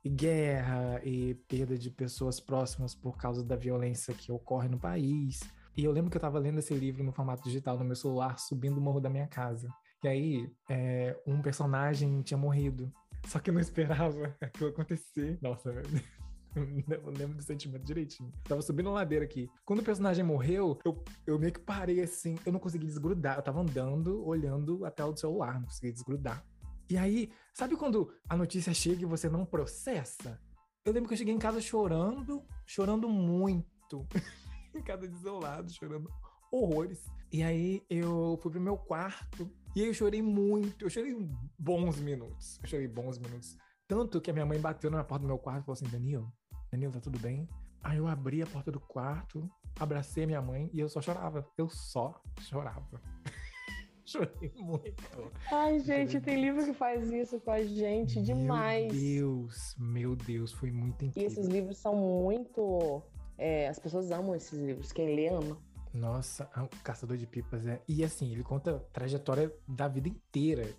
e 0.05 0.09
guerra 0.09 1.01
e 1.03 1.35
perda 1.49 1.77
de 1.77 1.91
pessoas 1.91 2.39
próximas 2.39 2.95
por 2.95 3.17
causa 3.17 3.43
da 3.43 3.57
violência 3.57 4.13
que 4.13 4.31
ocorre 4.31 4.69
no 4.69 4.79
país. 4.79 5.41
E 5.75 5.83
eu 5.83 5.91
lembro 5.91 6.09
que 6.09 6.15
eu 6.15 6.21
tava 6.21 6.39
lendo 6.39 6.59
esse 6.59 6.73
livro 6.73 7.03
no 7.03 7.11
formato 7.11 7.43
digital 7.43 7.77
no 7.77 7.83
meu 7.83 7.95
celular, 7.95 8.39
subindo 8.39 8.77
o 8.77 8.81
morro 8.81 9.01
da 9.01 9.09
minha 9.09 9.27
casa. 9.27 9.67
E 10.03 10.07
aí, 10.07 10.51
é, 10.69 11.15
um 11.27 11.41
personagem 11.41 12.21
tinha 12.21 12.37
morrido. 12.37 12.91
Só 13.27 13.39
que 13.39 13.49
eu 13.49 13.53
não 13.53 13.61
esperava 13.61 14.35
aquilo 14.41 14.69
acontecer. 14.69 15.37
Nossa. 15.41 15.71
Eu 16.53 17.09
lembro 17.17 17.37
do 17.37 17.41
sentimento 17.41 17.85
direitinho. 17.85 18.29
Tava 18.43 18.61
subindo 18.61 18.89
a 18.89 18.91
ladeira 18.91 19.23
aqui. 19.23 19.49
Quando 19.63 19.79
o 19.79 19.83
personagem 19.83 20.21
morreu, 20.21 20.77
eu, 20.83 21.01
eu 21.25 21.39
meio 21.39 21.53
que 21.53 21.61
parei 21.61 22.01
assim. 22.01 22.37
Eu 22.45 22.51
não 22.51 22.59
consegui 22.59 22.85
desgrudar. 22.85 23.37
Eu 23.37 23.41
tava 23.41 23.61
andando, 23.61 24.21
olhando 24.27 24.83
a 24.83 24.91
tela 24.91 25.13
do 25.13 25.19
celular. 25.19 25.53
Não 25.53 25.67
consegui 25.67 25.93
desgrudar. 25.93 26.45
E 26.89 26.97
aí, 26.97 27.31
sabe 27.53 27.77
quando 27.77 28.13
a 28.27 28.35
notícia 28.35 28.73
chega 28.73 29.03
e 29.03 29.05
você 29.05 29.29
não 29.29 29.45
processa? 29.45 30.37
Eu 30.83 30.91
lembro 30.91 31.07
que 31.07 31.13
eu 31.13 31.17
cheguei 31.17 31.33
em 31.33 31.39
casa 31.39 31.61
chorando, 31.61 32.43
chorando 32.65 33.07
muito. 33.07 34.05
em 34.75 34.81
casa 34.81 35.07
desolado, 35.07 35.71
chorando 35.71 36.11
horrores. 36.51 37.09
E 37.31 37.41
aí 37.43 37.81
eu 37.89 38.37
fui 38.41 38.51
pro 38.51 38.59
meu 38.59 38.77
quarto 38.77 39.49
e 39.75 39.81
aí 39.81 39.87
eu 39.87 39.93
chorei 39.93 40.21
muito. 40.21 40.85
Eu 40.85 40.89
chorei 40.89 41.15
bons 41.57 41.99
minutos. 41.99 42.59
Eu 42.63 42.67
chorei 42.69 42.87
bons 42.87 43.17
minutos. 43.17 43.57
Tanto 43.87 44.19
que 44.21 44.29
a 44.29 44.33
minha 44.33 44.45
mãe 44.45 44.59
bateu 44.59 44.89
na 44.91 45.03
porta 45.03 45.21
do 45.23 45.27
meu 45.27 45.37
quarto 45.37 45.61
e 45.61 45.65
falou 45.65 45.73
assim: 45.73 45.87
Danilo, 45.87 46.31
Danilo, 46.71 46.91
tá 46.93 46.99
tudo 46.99 47.19
bem? 47.19 47.47
Aí 47.83 47.97
eu 47.97 48.07
abri 48.07 48.41
a 48.41 48.47
porta 48.47 48.71
do 48.71 48.79
quarto, 48.79 49.49
abracei 49.79 50.23
a 50.23 50.27
minha 50.27 50.41
mãe 50.41 50.69
e 50.73 50.79
eu 50.79 50.87
só 50.87 51.01
chorava. 51.01 51.45
Eu 51.57 51.67
só 51.69 52.21
chorava. 52.39 53.01
chorei 54.05 54.51
muito. 54.57 55.31
Ai, 55.51 55.79
gente, 55.79 56.19
tem 56.21 56.39
livro 56.41 56.63
que 56.65 56.73
faz 56.73 57.09
isso 57.11 57.39
com 57.39 57.51
a 57.51 57.63
gente 57.63 58.21
demais. 58.21 58.91
Meu 58.93 59.01
Deus, 59.01 59.75
meu 59.79 60.15
Deus, 60.15 60.51
foi 60.51 60.71
muito 60.71 61.03
E 61.03 61.07
incrível. 61.07 61.27
esses 61.31 61.47
livros 61.47 61.77
são 61.77 61.95
muito. 61.95 63.01
é, 63.37 63.67
as 63.67 63.79
pessoas 63.79 64.11
amam 64.11 64.35
esses 64.35 64.59
livros. 64.59 64.91
Quem 64.91 65.15
lê 65.15 65.27
ama. 65.29 65.57
Nossa, 65.93 66.49
o 66.55 66.83
Caçador 66.83 67.17
de 67.17 67.27
Pipas 67.27 67.65
é. 67.65 67.81
E 67.87 68.03
assim, 68.03 68.31
ele 68.31 68.43
conta 68.43 68.77
a 68.77 68.79
trajetória 68.79 69.53
da 69.67 69.87
vida 69.87 70.07
inteira 70.07 70.73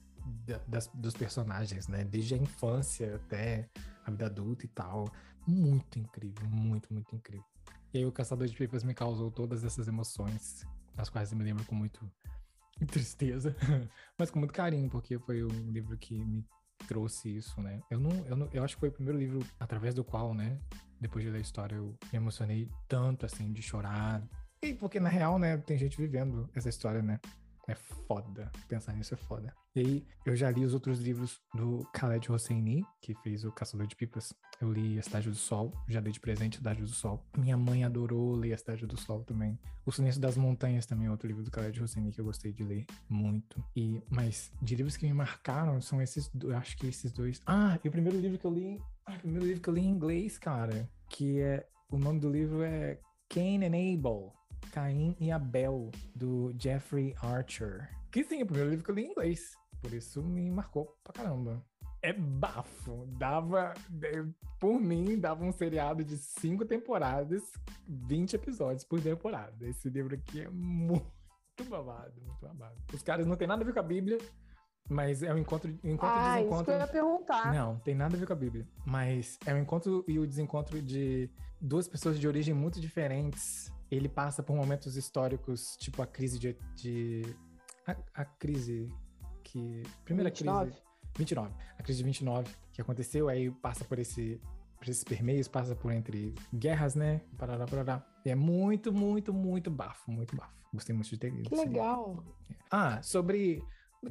das, 0.66 0.88
dos 0.94 1.14
personagens, 1.14 1.88
né? 1.88 2.04
Desde 2.04 2.34
a 2.34 2.38
infância 2.38 3.16
até 3.16 3.68
a 4.04 4.10
vida 4.10 4.26
adulta 4.26 4.64
e 4.64 4.68
tal. 4.68 5.06
Muito 5.46 5.98
incrível, 5.98 6.48
muito, 6.48 6.92
muito 6.92 7.14
incrível. 7.14 7.44
E 7.92 7.98
aí 7.98 8.06
o 8.06 8.12
Caçador 8.12 8.46
de 8.46 8.56
Pipas 8.56 8.84
me 8.84 8.94
causou 8.94 9.30
todas 9.30 9.64
essas 9.64 9.86
emoções, 9.86 10.64
as 10.96 11.10
quais 11.10 11.30
eu 11.30 11.36
me 11.36 11.44
lembro 11.44 11.64
com 11.66 11.74
muito 11.74 12.10
tristeza, 12.90 13.54
mas 14.18 14.30
com 14.30 14.38
muito 14.38 14.54
carinho, 14.54 14.88
porque 14.88 15.18
foi 15.18 15.44
um 15.44 15.70
livro 15.70 15.96
que 15.98 16.24
me 16.24 16.44
trouxe 16.86 17.36
isso, 17.36 17.60
né? 17.60 17.82
Eu 17.90 18.00
não, 18.00 18.10
eu 18.26 18.36
não, 18.36 18.48
eu 18.52 18.64
acho 18.64 18.76
que 18.76 18.80
foi 18.80 18.88
o 18.88 18.92
primeiro 18.92 19.18
livro 19.18 19.44
através 19.60 19.94
do 19.94 20.02
qual, 20.02 20.34
né, 20.34 20.58
depois 21.00 21.24
de 21.24 21.30
ler 21.30 21.38
a 21.38 21.40
história, 21.40 21.76
eu 21.76 21.96
me 22.12 22.18
emocionei 22.18 22.70
tanto 22.88 23.26
assim 23.26 23.52
de 23.52 23.60
chorar. 23.60 24.22
E 24.64 24.72
porque 24.74 25.00
na 25.00 25.08
real, 25.08 25.40
né, 25.40 25.56
tem 25.58 25.76
gente 25.76 25.96
vivendo 25.96 26.48
essa 26.54 26.68
história, 26.68 27.02
né? 27.02 27.18
É 27.68 27.74
foda. 27.74 28.50
Pensar 28.68 28.92
nisso 28.92 29.14
é 29.14 29.16
foda. 29.16 29.52
E 29.74 29.80
aí, 29.80 30.06
eu 30.24 30.36
já 30.36 30.50
li 30.50 30.64
os 30.64 30.72
outros 30.72 31.00
livros 31.00 31.40
do 31.52 31.84
Khaled 31.92 32.30
Hosseini, 32.30 32.84
que 33.00 33.14
fez 33.22 33.44
o 33.44 33.50
Caçador 33.50 33.88
de 33.88 33.96
Pipas. 33.96 34.32
Eu 34.60 34.72
li 34.72 34.98
A 34.98 35.02
Cidade 35.02 35.28
do 35.28 35.34
Sol, 35.34 35.72
já 35.88 36.00
dei 36.00 36.12
de 36.12 36.20
presente 36.20 36.54
A 36.54 36.58
Cidade 36.58 36.80
do 36.80 36.88
Sol. 36.88 37.24
Minha 37.36 37.56
mãe 37.56 37.82
adorou 37.82 38.34
ler 38.34 38.52
A 38.52 38.58
Cidade 38.58 38.86
do 38.86 38.96
Sol 38.96 39.24
também. 39.24 39.58
O 39.84 39.90
Silêncio 39.90 40.20
das 40.20 40.36
Montanhas 40.36 40.86
também 40.86 41.06
é 41.06 41.10
outro 41.10 41.26
livro 41.26 41.42
do 41.42 41.50
Khaled 41.50 41.82
Hosseini 41.82 42.12
que 42.12 42.20
eu 42.20 42.24
gostei 42.24 42.52
de 42.52 42.62
ler 42.62 42.86
muito. 43.08 43.64
E, 43.74 44.00
mas 44.08 44.52
de 44.60 44.76
livros 44.76 44.96
que 44.96 45.06
me 45.06 45.12
marcaram 45.12 45.80
são 45.80 46.00
esses, 46.00 46.30
eu 46.40 46.56
acho 46.56 46.76
que 46.76 46.86
esses 46.86 47.10
dois. 47.10 47.40
Ah, 47.46 47.78
e 47.82 47.88
o 47.88 47.90
primeiro 47.90 48.18
livro 48.20 48.38
que 48.38 48.44
eu 48.44 48.52
li, 48.52 48.80
ah, 49.06 49.14
o 49.14 49.18
primeiro 49.18 49.46
livro 49.46 49.60
que 49.60 49.68
eu 49.68 49.74
li 49.74 49.80
em 49.80 49.90
inglês, 49.90 50.38
cara, 50.38 50.88
que 51.08 51.40
é, 51.40 51.66
o 51.90 51.98
nome 51.98 52.20
do 52.20 52.30
livro 52.30 52.62
é 52.62 53.00
Cain 53.28 53.64
and 53.64 53.94
Abel 53.94 54.32
Caim 54.70 55.16
e 55.20 55.30
Abel, 55.30 55.90
do 56.14 56.54
Jeffrey 56.58 57.14
Archer. 57.20 57.88
Que 58.10 58.22
sim, 58.22 58.40
é 58.40 58.42
o 58.42 58.46
primeiro 58.46 58.70
livro 58.70 58.84
que 58.84 58.90
eu 58.90 58.94
li 58.94 59.04
em 59.04 59.10
inglês. 59.10 59.56
Por 59.80 59.92
isso 59.92 60.22
me 60.22 60.50
marcou 60.50 60.96
pra 61.02 61.12
caramba. 61.12 61.64
É 62.02 62.12
bafo. 62.12 63.06
Dava. 63.18 63.74
Por 64.60 64.80
mim, 64.80 65.18
dava 65.18 65.44
um 65.44 65.52
seriado 65.52 66.04
de 66.04 66.16
cinco 66.16 66.64
temporadas, 66.64 67.42
20 67.88 68.34
episódios 68.34 68.84
por 68.84 69.00
temporada. 69.00 69.66
Esse 69.66 69.88
livro 69.88 70.14
aqui 70.14 70.42
é 70.42 70.48
muito 70.50 71.04
babado, 71.68 72.20
muito 72.20 72.40
babado. 72.40 72.76
Os 72.92 73.02
caras 73.02 73.26
não 73.26 73.36
tem 73.36 73.48
nada 73.48 73.62
a 73.62 73.64
ver 73.66 73.72
com 73.72 73.80
a 73.80 73.84
Bíblia, 73.84 74.18
mas 74.88 75.22
é 75.22 75.32
o 75.32 75.38
encontro, 75.38 75.70
o 75.82 75.88
encontro 75.88 76.16
ah, 76.16 76.40
e 76.40 76.44
desencontro. 76.44 76.56
Isso 76.56 76.64
que 76.64 76.70
eu 76.70 76.78
ia 76.78 76.86
perguntar. 76.86 77.52
Não, 77.52 77.78
tem 77.80 77.94
nada 77.94 78.16
a 78.16 78.18
ver 78.18 78.26
com 78.26 78.32
a 78.32 78.36
Bíblia. 78.36 78.66
Mas 78.84 79.38
é 79.46 79.54
o 79.54 79.58
encontro 79.58 80.04
e 80.06 80.18
o 80.18 80.26
desencontro 80.26 80.80
de 80.82 81.30
duas 81.60 81.88
pessoas 81.88 82.18
de 82.18 82.26
origem 82.26 82.54
muito 82.54 82.80
diferentes 82.80 83.72
ele 83.96 84.08
passa 84.08 84.42
por 84.42 84.56
momentos 84.56 84.96
históricos, 84.96 85.76
tipo 85.76 86.02
a 86.02 86.06
crise 86.06 86.38
de. 86.38 86.56
de 86.74 87.36
a, 87.86 87.96
a, 88.14 88.24
crise 88.24 88.88
que. 89.44 89.82
Primeira 90.04 90.30
29. 90.30 90.70
crise. 90.70 90.82
29. 91.18 91.54
A 91.78 91.82
crise 91.82 91.98
de 91.98 92.04
29 92.04 92.54
que 92.72 92.80
aconteceu, 92.80 93.28
aí 93.28 93.50
passa 93.50 93.84
por 93.84 93.98
esse. 93.98 94.40
Por 94.78 94.88
esses 94.88 95.04
permeios, 95.04 95.46
passa 95.46 95.76
por 95.76 95.92
entre 95.92 96.34
guerras, 96.52 96.96
né? 96.96 97.20
Parará, 97.38 97.66
parará. 97.66 98.04
E 98.24 98.30
é 98.30 98.34
muito, 98.34 98.92
muito, 98.92 99.32
muito 99.32 99.70
bafo, 99.70 100.10
muito 100.10 100.34
bafo. 100.34 100.52
Gostei 100.74 100.92
muito 100.92 101.08
de 101.08 101.18
ter. 101.18 101.30
Que 101.42 101.54
legal. 101.54 102.24
Ah, 102.68 103.00
sobre 103.00 103.62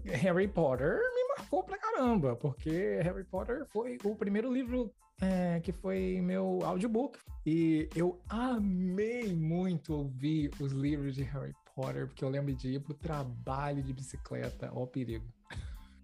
Harry 0.05 0.47
Potter 0.47 0.99
me 1.13 1.35
marcou 1.37 1.63
pra 1.63 1.77
caramba, 1.77 2.35
porque 2.37 2.99
Harry 3.03 3.25
Potter 3.25 3.65
foi 3.65 3.97
o 4.03 4.15
primeiro 4.15 4.53
livro 4.53 4.93
é, 5.21 5.59
que 5.59 5.71
foi 5.71 6.19
meu 6.21 6.59
audiobook. 6.63 7.19
E 7.45 7.87
eu 7.95 8.19
amei 8.27 9.33
muito 9.33 9.93
ouvir 9.93 10.51
os 10.59 10.71
livros 10.71 11.15
de 11.15 11.23
Harry 11.23 11.53
Potter, 11.75 12.07
porque 12.07 12.23
eu 12.23 12.29
lembro 12.29 12.53
de 12.53 12.73
ir 12.73 12.79
pro 12.79 12.93
trabalho 12.93 13.81
de 13.81 13.93
bicicleta, 13.93 14.71
ó 14.73 14.85
perigo. 14.85 15.25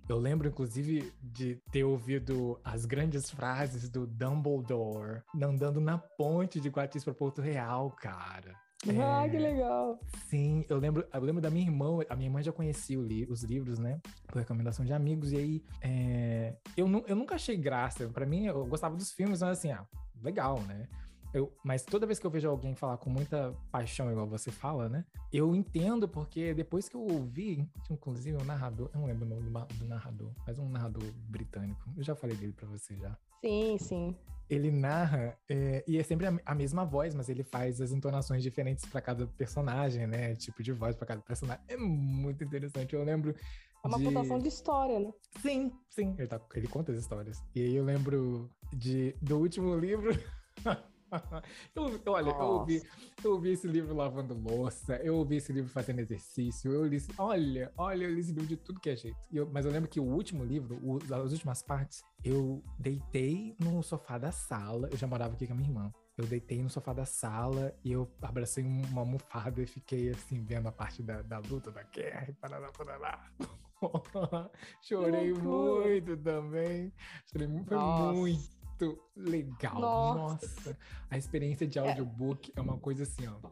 Eu 0.08 0.18
lembro, 0.18 0.48
inclusive, 0.48 1.12
de 1.22 1.56
ter 1.70 1.84
ouvido 1.84 2.58
as 2.64 2.86
grandes 2.86 3.30
frases 3.30 3.90
do 3.90 4.08
Dumbledore 4.08 5.22
andando 5.36 5.82
na 5.82 5.98
ponte 5.98 6.62
de 6.62 6.70
Guatis 6.70 7.04
para 7.04 7.14
Porto 7.14 7.42
Real, 7.42 7.92
cara. 7.92 8.56
Ah, 8.92 9.26
é... 9.26 9.30
que 9.30 9.38
legal. 9.38 10.00
Sim, 10.28 10.66
eu 10.70 10.78
lembro, 10.78 11.06
eu 11.12 11.22
lembro 11.22 11.42
da 11.42 11.50
minha 11.50 11.66
irmã, 11.66 12.00
a 12.10 12.16
minha 12.16 12.28
irmã 12.28 12.42
já 12.42 12.52
conhecia 12.52 12.98
li, 12.98 13.26
os 13.26 13.44
livros, 13.44 13.80
né? 13.80 14.00
Por 14.28 14.40
recomendação 14.40 14.86
de 14.86 14.94
amigos, 14.94 15.32
e 15.32 15.38
aí 15.38 15.64
é... 15.82 16.56
eu, 16.76 16.88
eu 17.08 17.16
nunca 17.16 17.36
achei 17.36 17.58
graça. 17.58 18.08
Para 18.08 18.26
mim, 18.26 18.46
eu 18.46 18.66
gostava 18.66 18.96
dos 18.96 19.12
filmes, 19.12 19.42
mas 19.42 19.58
assim, 19.58 19.72
ah, 19.72 19.86
legal, 20.22 20.62
né? 20.62 20.88
Eu, 21.34 21.54
mas 21.64 21.84
toda 21.84 22.06
vez 22.06 22.20
que 22.20 22.26
eu 22.26 22.32
vejo 22.32 22.50
alguém 22.50 22.74
falar 22.74 22.98
com 22.98 23.10
muita 23.10 23.54
paixão, 23.70 24.10
igual 24.10 24.26
você 24.26 24.50
fala, 24.50 24.88
né? 24.88 25.06
Eu 25.32 25.56
entendo, 25.56 26.08
porque 26.08 26.54
depois 26.54 26.88
que 26.88 26.96
eu 26.96 27.02
ouvi, 27.02 27.70
inclusive 27.92 28.38
um 28.42 28.46
narrador, 28.46 28.90
eu 28.94 29.02
não 29.02 29.08
lembro 29.08 29.26
o 29.26 29.30
nome 29.30 29.44
do, 29.44 29.76
do 29.76 29.86
narrador, 29.86 30.32
mas 30.46 30.58
um 30.58 30.70
narrador 30.70 31.04
britânico. 31.30 31.82
Eu 31.98 32.04
já 32.04 32.16
falei 32.16 32.36
dele 32.38 32.54
para 32.54 32.68
você 32.68 32.96
já. 32.96 33.16
Sim, 33.42 33.78
sim 33.78 34.16
ele 34.50 34.72
narra 34.72 35.38
é, 35.50 35.84
e 35.88 35.98
é 35.98 36.04
sempre 36.04 36.28
a, 36.28 36.38
a, 36.46 36.56
mesma 36.56 36.86
voz, 36.86 37.14
mas 37.14 37.30
ele 37.30 37.44
faz 37.44 37.82
as 37.82 37.92
entonações 37.92 38.42
diferentes 38.42 38.86
para 38.86 39.02
cada 39.02 39.28
personagem, 39.28 40.08
né? 40.08 40.36
Tipo 40.36 40.64
de 40.64 40.72
voz 40.72 40.96
para 40.96 41.08
cada 41.08 41.22
personagem. 41.22 41.64
É 41.68 41.78
muito 41.78 42.44
interessante. 42.44 42.96
Eu 42.96 43.04
lembro. 43.04 43.36
É 43.84 43.88
uma 43.88 43.98
de... 43.98 44.06
contação 44.06 44.40
de 44.40 44.48
história, 44.48 45.00
né? 45.00 45.14
Sim, 45.42 45.72
sim. 45.90 46.16
Ele, 46.18 46.28
tá, 46.28 46.42
ele 46.56 46.68
conta 46.68 46.92
as 46.92 47.00
histórias. 47.00 47.44
E 47.54 47.62
aí 47.62 47.76
eu 47.76 47.84
lembro 47.84 48.50
de, 48.74 49.16
do 49.22 49.38
último 49.38 49.76
livro. 49.78 50.12
eu, 51.76 52.02
olha, 52.08 52.30
eu 52.30 52.46
ouvi, 52.46 52.84
eu 53.24 53.32
ouvi 53.32 53.52
esse 53.52 53.68
livro 53.68 53.96
lavando 53.96 54.34
louça, 54.34 54.96
eu 54.98 55.16
ouvi 55.16 55.38
esse 55.38 55.52
livro 55.54 55.70
fazendo 55.70 56.00
exercício, 56.00 56.72
eu 56.72 56.86
li, 56.86 56.98
olha, 57.18 57.72
olha, 57.78 58.04
eu 58.06 58.14
li 58.14 58.20
esse 58.20 58.32
livro 58.32 58.48
de 58.48 58.58
tudo 58.58 58.80
que 58.80 58.90
é 58.90 58.96
jeito. 58.96 59.18
Eu, 59.32 59.50
mas 59.52 59.66
eu 59.66 59.72
lembro 59.72 59.90
que 59.90 60.00
o 60.00 60.04
último 60.04 60.44
livro, 60.44 60.80
o, 60.84 60.98
as 61.14 61.32
últimas 61.32 61.62
partes, 61.62 62.04
eu 62.24 62.64
deitei 62.80 63.56
no 63.60 63.82
sofá 63.82 64.18
da 64.18 64.32
sala, 64.32 64.90
eu 64.92 64.98
já 64.98 65.08
morava 65.08 65.34
aqui 65.34 65.48
com 65.48 65.54
a 65.54 65.56
minha 65.56 65.70
irmã. 65.70 65.94
Eu 66.18 66.26
deitei 66.26 66.64
no 66.64 66.70
sofá 66.70 66.94
da 66.94 67.06
sala 67.06 67.72
e 67.84 67.92
eu 67.92 68.12
abracei 68.24 68.64
uma 68.64 69.02
almofada 69.02 69.62
e 69.62 69.68
fiquei 69.68 70.10
assim, 70.10 70.44
vendo 70.44 70.68
a 70.68 70.72
parte 70.72 71.04
da, 71.04 71.22
da 71.22 71.38
luta, 71.38 71.70
da 71.70 71.84
guerra 71.84 72.26
e 72.30 72.34
parará, 72.34 72.72
parará. 72.72 73.32
Chorei 74.82 75.32
muito 75.34 76.18
também. 76.18 76.92
Chorei 77.32 77.48
muito, 77.48 77.68
foi 77.68 77.78
muito 77.78 78.57
muito 78.80 79.00
legal. 79.16 79.80
Nossa. 79.80 80.46
Nossa. 80.46 80.78
A 81.10 81.18
experiência 81.18 81.68
de 81.68 81.80
é. 81.80 81.82
audiobook 81.82 82.52
é. 82.56 82.60
é 82.60 82.62
uma 82.62 82.78
coisa 82.78 83.04
assim, 83.04 83.28
ó. 83.28 83.50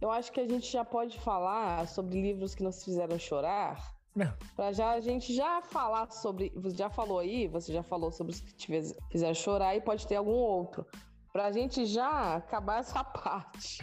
Eu 0.00 0.10
acho 0.10 0.30
que 0.30 0.40
a 0.40 0.48
gente 0.48 0.70
já 0.70 0.84
pode 0.84 1.18
falar 1.18 1.88
sobre 1.88 2.20
livros 2.20 2.54
que 2.54 2.62
nos 2.62 2.84
fizeram 2.84 3.18
chorar. 3.18 3.96
Não. 4.14 4.32
Pra 4.54 4.72
já 4.72 4.92
a 4.92 5.00
gente 5.00 5.34
já 5.34 5.60
falar 5.60 6.10
sobre. 6.12 6.52
Você 6.56 6.76
já 6.76 6.88
falou 6.88 7.18
aí, 7.18 7.48
você 7.48 7.72
já 7.72 7.82
falou 7.82 8.12
sobre 8.12 8.32
os 8.32 8.40
que 8.40 8.54
te 8.54 8.66
fizeram 9.10 9.34
chorar 9.34 9.74
e 9.74 9.80
pode 9.80 10.06
ter 10.06 10.16
algum 10.16 10.30
outro. 10.30 10.86
Pra 11.32 11.50
gente 11.52 11.84
já 11.84 12.36
acabar 12.36 12.80
essa 12.80 13.02
parte. 13.04 13.82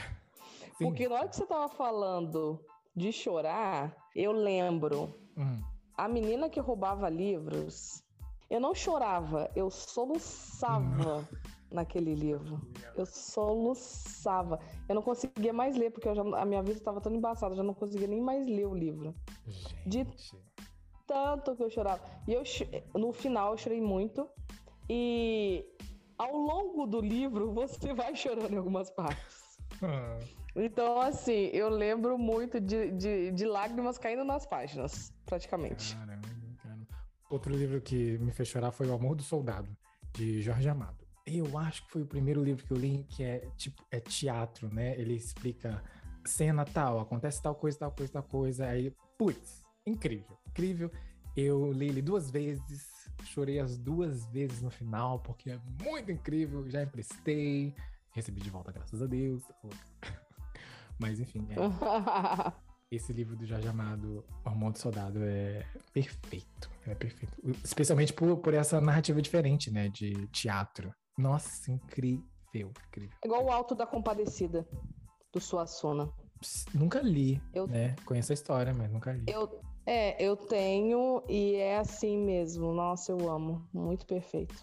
Sim. 0.78 0.86
Porque 0.86 1.08
na 1.08 1.16
hora 1.16 1.28
que 1.28 1.36
você 1.36 1.46
tava 1.46 1.70
falando 1.70 2.64
de 2.96 3.12
chorar, 3.12 3.96
eu 4.16 4.32
lembro. 4.32 5.14
Hum. 5.38 5.62
A 5.98 6.10
menina 6.10 6.50
que 6.50 6.60
roubava 6.60 7.08
livros 7.08 8.05
eu 8.50 8.60
não 8.60 8.74
chorava, 8.74 9.50
eu 9.56 9.70
soluçava 9.70 11.28
naquele 11.72 12.14
livro. 12.14 12.62
Eu 12.96 13.06
soluçava. 13.06 14.60
Eu 14.88 14.96
não 14.96 15.02
conseguia 15.02 15.52
mais 15.52 15.76
ler, 15.76 15.92
porque 15.92 16.14
já, 16.14 16.22
a 16.22 16.46
minha 16.46 16.62
vida 16.62 16.78
estava 16.78 17.02
tão 17.02 17.14
embaçada, 17.14 17.54
eu 17.54 17.58
já 17.58 17.64
não 17.64 17.74
conseguia 17.74 18.08
nem 18.08 18.22
mais 18.22 18.46
ler 18.46 18.66
o 18.68 18.74
livro. 18.74 19.14
Gente. 19.48 19.86
De 19.86 20.08
tanto 21.06 21.56
que 21.56 21.64
eu 21.64 21.70
chorava. 21.70 22.02
E 22.28 22.34
eu, 22.34 22.44
no 22.94 23.12
final 23.12 23.52
eu 23.52 23.58
chorei 23.58 23.82
muito. 23.82 24.28
E 24.90 25.66
ao 26.18 26.36
longo 26.36 26.86
do 26.86 27.02
livro, 27.02 27.52
você 27.52 27.94
vai 27.94 28.16
chorando 28.16 28.54
em 28.54 28.58
algumas 28.58 28.90
partes. 28.90 29.60
Ah. 29.82 30.20
Então, 30.56 31.02
assim, 31.02 31.50
eu 31.52 31.68
lembro 31.70 32.18
muito 32.18 32.62
de, 32.62 32.92
de, 32.92 33.32
de 33.32 33.46
lágrimas 33.46 33.98
caindo 33.98 34.24
nas 34.24 34.46
páginas, 34.46 35.12
praticamente. 35.26 35.96
Caramba. 35.98 36.25
Outro 37.36 37.54
livro 37.54 37.82
que 37.82 38.18
me 38.20 38.32
fez 38.32 38.48
chorar 38.48 38.72
foi 38.72 38.88
O 38.88 38.94
Amor 38.94 39.14
do 39.14 39.22
Soldado, 39.22 39.68
de 40.14 40.42
Jorge 40.42 40.70
Amado. 40.70 41.06
Eu 41.28 41.58
acho 41.58 41.86
que 41.86 41.92
foi 41.92 42.02
o 42.02 42.06
primeiro 42.06 42.42
livro 42.42 42.66
que 42.66 42.72
eu 42.72 42.78
li 42.78 43.06
que 43.10 43.26
é 43.26 43.40
tipo 43.58 43.84
é 43.92 44.00
teatro, 44.00 44.74
né? 44.74 44.98
Ele 44.98 45.16
explica 45.16 45.84
cena 46.26 46.64
tal, 46.64 46.98
acontece 46.98 47.42
tal 47.42 47.54
coisa, 47.54 47.78
tal 47.78 47.92
coisa, 47.92 48.14
tal 48.14 48.24
coisa. 48.24 48.68
Aí, 48.68 48.90
putz, 49.18 49.62
incrível, 49.86 50.40
incrível. 50.48 50.90
Eu 51.36 51.74
li 51.74 51.90
ele 51.90 52.02
duas 52.02 52.32
vezes, 52.32 52.88
chorei 53.26 53.60
as 53.60 53.78
duas 53.78 54.26
vezes 54.28 54.62
no 54.62 54.72
final, 54.72 55.20
porque 55.20 55.52
é 55.52 55.60
muito 55.84 56.10
incrível. 56.14 56.70
Já 56.70 56.84
emprestei, 56.84 57.76
recebi 58.12 58.40
de 58.40 58.50
volta, 58.50 58.72
graças 58.72 59.02
a 59.02 59.08
Deus. 59.08 59.44
Mas 60.98 61.20
enfim, 61.20 61.46
é. 61.50 61.56
esse 62.90 63.12
livro 63.12 63.36
do 63.36 63.46
Jorge 63.46 63.68
Amado, 63.68 64.24
Hormônio 64.46 64.72
do 64.72 64.80
Soldado, 64.80 65.20
é 65.22 65.66
perfeito. 65.92 66.75
É 66.88 66.96
perfeito. 66.96 67.36
Especialmente 67.64 68.14
por, 68.14 68.38
por 68.38 68.54
essa 68.54 68.80
narrativa 68.80 69.22
diferente, 69.22 69.72
né? 69.72 69.90
De 69.90 70.28
teatro. 70.28 70.94
Nossa, 71.18 71.72
incrível, 71.72 72.72
incrível. 72.88 73.18
Igual 73.24 73.46
o 73.46 73.52
Alto 73.52 73.74
da 73.74 73.88
Compadecida, 73.88 74.68
do 75.34 75.40
Suassuna. 75.40 76.10
nunca 76.74 77.02
li, 77.02 77.42
eu, 77.54 77.68
né? 77.68 77.96
Conheço 78.06 78.32
a 78.32 78.36
história, 78.36 78.74
mas 78.74 78.92
nunca 78.92 79.14
li. 79.14 79.24
Eu, 79.28 79.60
é, 79.86 80.24
eu 80.24 80.36
tenho 80.36 81.24
e 81.28 81.56
é 81.56 81.78
assim 81.78 82.18
mesmo. 82.18 82.74
Nossa, 82.74 83.12
eu 83.12 83.30
amo. 83.30 83.68
Muito 83.74 84.06
perfeito. 84.06 84.56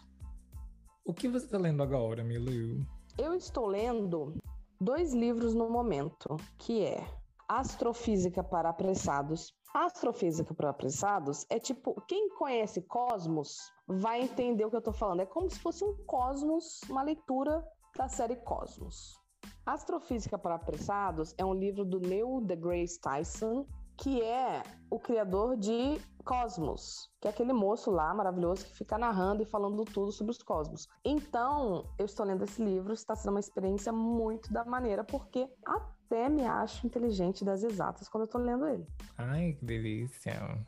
O 1.04 1.12
que 1.12 1.28
você 1.28 1.46
está 1.46 1.58
lendo 1.58 1.82
agora, 1.82 2.22
Milu? 2.22 2.86
Eu 3.18 3.34
estou 3.34 3.66
lendo 3.66 4.34
dois 4.80 5.12
livros 5.12 5.54
no 5.54 5.68
momento, 5.68 6.36
que 6.58 6.84
é 6.84 7.04
Astrofísica 7.48 8.42
para 8.42 8.70
Apressados. 8.70 9.52
Astrofísica 9.74 10.52
para 10.52 10.68
Apressados 10.68 11.46
é 11.48 11.58
tipo, 11.58 11.98
quem 12.06 12.28
conhece 12.36 12.82
Cosmos 12.82 13.72
vai 13.88 14.20
entender 14.20 14.66
o 14.66 14.70
que 14.70 14.76
eu 14.76 14.80
estou 14.80 14.92
falando. 14.92 15.20
É 15.20 15.26
como 15.26 15.48
se 15.50 15.58
fosse 15.58 15.82
um 15.82 15.96
Cosmos, 16.04 16.82
uma 16.90 17.02
leitura 17.02 17.66
da 17.96 18.06
série 18.06 18.36
Cosmos. 18.36 19.18
Astrofísica 19.64 20.36
para 20.36 20.56
Apressados 20.56 21.34
é 21.38 21.44
um 21.44 21.54
livro 21.54 21.86
do 21.86 21.98
Neil 21.98 22.42
deGrasse 22.42 23.00
Tyson, 23.00 23.66
que 24.02 24.20
é 24.20 24.64
o 24.90 24.98
criador 24.98 25.56
de 25.56 25.96
Cosmos, 26.24 27.08
que 27.20 27.28
é 27.28 27.30
aquele 27.30 27.52
moço 27.52 27.88
lá 27.88 28.12
maravilhoso 28.12 28.64
que 28.66 28.74
fica 28.74 28.98
narrando 28.98 29.42
e 29.42 29.46
falando 29.46 29.84
tudo 29.84 30.10
sobre 30.10 30.32
os 30.32 30.42
cosmos. 30.42 30.88
Então, 31.04 31.84
eu 31.96 32.04
estou 32.04 32.26
lendo 32.26 32.42
esse 32.42 32.60
livro, 32.64 32.92
está 32.92 33.14
sendo 33.14 33.30
uma 33.30 33.40
experiência 33.40 33.92
muito 33.92 34.52
da 34.52 34.64
maneira, 34.64 35.04
porque 35.04 35.48
até 35.64 36.28
me 36.28 36.44
acho 36.44 36.84
inteligente 36.84 37.44
das 37.44 37.62
exatas 37.62 38.08
quando 38.08 38.22
eu 38.22 38.26
estou 38.26 38.40
lendo 38.40 38.66
ele. 38.66 38.84
Ai, 39.16 39.52
que 39.52 39.64
delícia! 39.64 40.66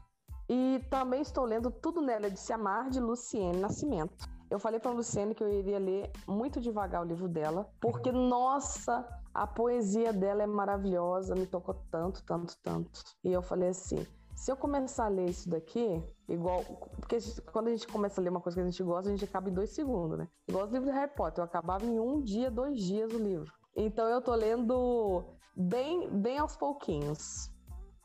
E 0.48 0.80
também 0.88 1.20
estou 1.20 1.44
lendo 1.44 1.72
Tudo 1.72 2.00
Nela 2.00 2.30
de 2.30 2.38
Se 2.38 2.52
Amar, 2.52 2.88
de 2.88 3.00
Luciene 3.00 3.58
Nascimento. 3.58 4.28
Eu 4.48 4.60
falei 4.60 4.78
para 4.78 4.92
a 4.92 4.94
Luciene 4.94 5.34
que 5.34 5.42
eu 5.42 5.52
iria 5.52 5.80
ler 5.80 6.12
muito 6.28 6.60
devagar 6.60 7.02
o 7.02 7.04
livro 7.04 7.28
dela, 7.28 7.68
porque, 7.80 8.12
nossa, 8.12 9.04
a 9.34 9.46
poesia 9.46 10.12
dela 10.12 10.44
é 10.44 10.46
maravilhosa, 10.46 11.34
me 11.34 11.46
tocou 11.46 11.74
tanto, 11.90 12.22
tanto, 12.22 12.56
tanto. 12.62 13.02
E 13.24 13.32
eu 13.32 13.42
falei 13.42 13.70
assim: 13.70 14.06
se 14.36 14.50
eu 14.50 14.56
começar 14.56 15.06
a 15.06 15.08
ler 15.08 15.28
isso 15.28 15.48
daqui, 15.48 16.02
igual. 16.28 16.62
Porque 17.00 17.18
quando 17.52 17.68
a 17.68 17.70
gente 17.70 17.88
começa 17.88 18.20
a 18.20 18.24
ler 18.24 18.30
uma 18.30 18.40
coisa 18.40 18.56
que 18.56 18.62
a 18.62 18.70
gente 18.70 18.82
gosta, 18.82 19.10
a 19.10 19.12
gente 19.12 19.24
acaba 19.24 19.50
em 19.50 19.54
dois 19.54 19.70
segundos, 19.70 20.18
né? 20.18 20.28
Igual 20.48 20.64
os 20.64 20.70
livros 20.70 20.92
de 20.92 20.96
Harry 20.96 21.12
Potter, 21.14 21.40
eu 21.40 21.44
acabava 21.44 21.84
em 21.84 21.98
um 21.98 22.22
dia, 22.22 22.50
dois 22.50 22.80
dias 22.80 23.12
o 23.12 23.18
livro. 23.18 23.52
Então 23.76 24.08
eu 24.08 24.22
tô 24.22 24.34
lendo 24.34 25.24
bem, 25.56 26.08
bem 26.10 26.38
aos 26.38 26.56
pouquinhos. 26.56 27.50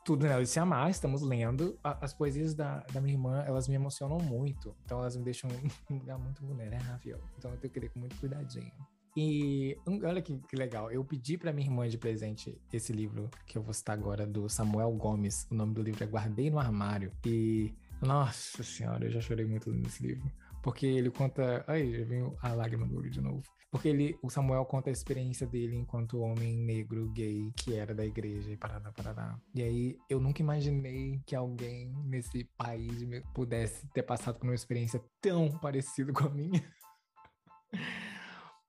Tudo 0.04 0.26
nela 0.26 0.40
né? 0.40 0.46
se 0.46 0.58
amar, 0.58 0.90
estamos 0.90 1.22
lendo. 1.22 1.78
As 1.84 2.12
poesias 2.12 2.54
da, 2.54 2.78
da 2.92 3.00
minha 3.00 3.14
irmã, 3.14 3.44
elas 3.46 3.68
me 3.68 3.74
emocionam 3.74 4.18
muito. 4.18 4.74
Então 4.84 4.98
elas 4.98 5.16
me 5.16 5.22
deixam 5.22 5.48
em 5.90 5.94
um 5.94 5.98
lugar 5.98 6.18
muito 6.18 6.44
vulnerável. 6.44 7.20
Então 7.38 7.50
eu 7.52 7.58
tenho 7.58 7.72
que 7.72 7.78
ler 7.78 7.90
com 7.90 8.00
muito 8.00 8.16
cuidadinho. 8.18 8.72
E 9.16 9.76
olha 9.86 10.22
que, 10.22 10.38
que 10.38 10.56
legal, 10.56 10.90
eu 10.90 11.04
pedi 11.04 11.36
para 11.36 11.52
minha 11.52 11.66
irmã 11.66 11.88
de 11.88 11.98
presente 11.98 12.56
esse 12.72 12.92
livro 12.92 13.28
que 13.46 13.58
eu 13.58 13.62
vou 13.62 13.74
citar 13.74 13.96
agora, 13.96 14.26
do 14.26 14.48
Samuel 14.48 14.92
Gomes. 14.92 15.46
O 15.50 15.54
nome 15.54 15.74
do 15.74 15.82
livro 15.82 16.02
é 16.04 16.06
Guardei 16.06 16.50
no 16.50 16.58
Armário. 16.58 17.12
E, 17.26 17.74
nossa 18.00 18.62
senhora, 18.62 19.06
eu 19.06 19.10
já 19.10 19.20
chorei 19.20 19.44
muito 19.44 19.70
lendo 19.70 19.86
esse 19.86 20.06
livro. 20.06 20.30
Porque 20.62 20.86
ele 20.86 21.10
conta. 21.10 21.64
Ai, 21.66 21.92
já 21.92 22.04
veio 22.04 22.36
a 22.40 22.52
lágrima 22.52 22.86
do 22.86 22.96
olho 22.96 23.10
de 23.10 23.20
novo. 23.20 23.42
Porque 23.70 23.88
ele, 23.88 24.18
o 24.20 24.28
Samuel 24.28 24.64
conta 24.64 24.90
a 24.90 24.92
experiência 24.92 25.46
dele 25.46 25.76
enquanto 25.76 26.20
homem 26.20 26.56
negro, 26.56 27.08
gay, 27.12 27.52
que 27.56 27.74
era 27.74 27.94
da 27.94 28.04
igreja 28.04 28.50
e 28.50 28.56
parará, 28.56 28.90
parará. 28.90 29.38
E 29.54 29.62
aí 29.62 29.96
eu 30.08 30.18
nunca 30.18 30.42
imaginei 30.42 31.20
que 31.24 31.36
alguém 31.36 31.92
nesse 32.04 32.44
país 32.58 33.00
pudesse 33.32 33.86
ter 33.92 34.02
passado 34.02 34.40
por 34.40 34.46
uma 34.46 34.54
experiência 34.56 35.00
tão 35.20 35.48
parecida 35.58 36.12
com 36.12 36.24
a 36.24 36.30
minha. 36.30 36.62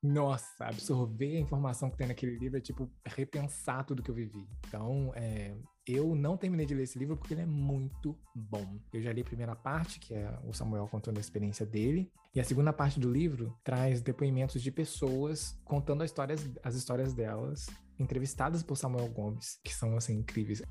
Nossa, 0.04 0.66
absorver 0.66 1.38
a 1.38 1.40
informação 1.40 1.90
que 1.90 1.98
tem 1.98 2.08
naquele 2.08 2.36
livro 2.36 2.58
é 2.58 2.62
tipo 2.62 2.90
repensar 3.06 3.86
tudo 3.86 4.02
que 4.02 4.10
eu 4.10 4.16
vivi. 4.16 4.48
Então, 4.68 5.12
é, 5.16 5.56
eu 5.86 6.16
não 6.16 6.36
terminei 6.36 6.66
de 6.66 6.74
ler 6.74 6.84
esse 6.84 6.98
livro 6.98 7.16
porque 7.16 7.36
ele 7.36 7.42
é 7.42 7.46
muito 7.46 8.18
bom. 8.34 8.80
Eu 8.92 9.00
já 9.00 9.14
li 9.14 9.22
a 9.22 9.26
primeira 9.26 9.56
parte, 9.56 10.00
que 10.00 10.16
é 10.16 10.40
o 10.44 10.54
Samuel 10.54 10.88
contando 10.88 11.18
a 11.18 11.22
experiência 11.22 11.68
dele, 11.68 12.12
e 12.34 12.40
a 12.40 12.44
segunda 12.44 12.74
parte 12.74 13.00
do 13.00 13.12
livro 13.12 13.56
traz 13.64 14.02
depoimentos 14.02 14.64
de 14.64 14.72
pessoas 14.72 15.60
contando 15.66 16.02
as 16.02 16.10
histórias, 16.10 16.50
as 16.64 16.74
histórias 16.74 17.14
delas, 17.14 17.68
entrevistadas 18.00 18.64
por 18.64 18.78
Samuel 18.78 19.08
Gomes, 19.10 19.60
que 19.64 19.74
são 19.74 19.96
assim 19.96 20.18
incríveis. 20.18 20.64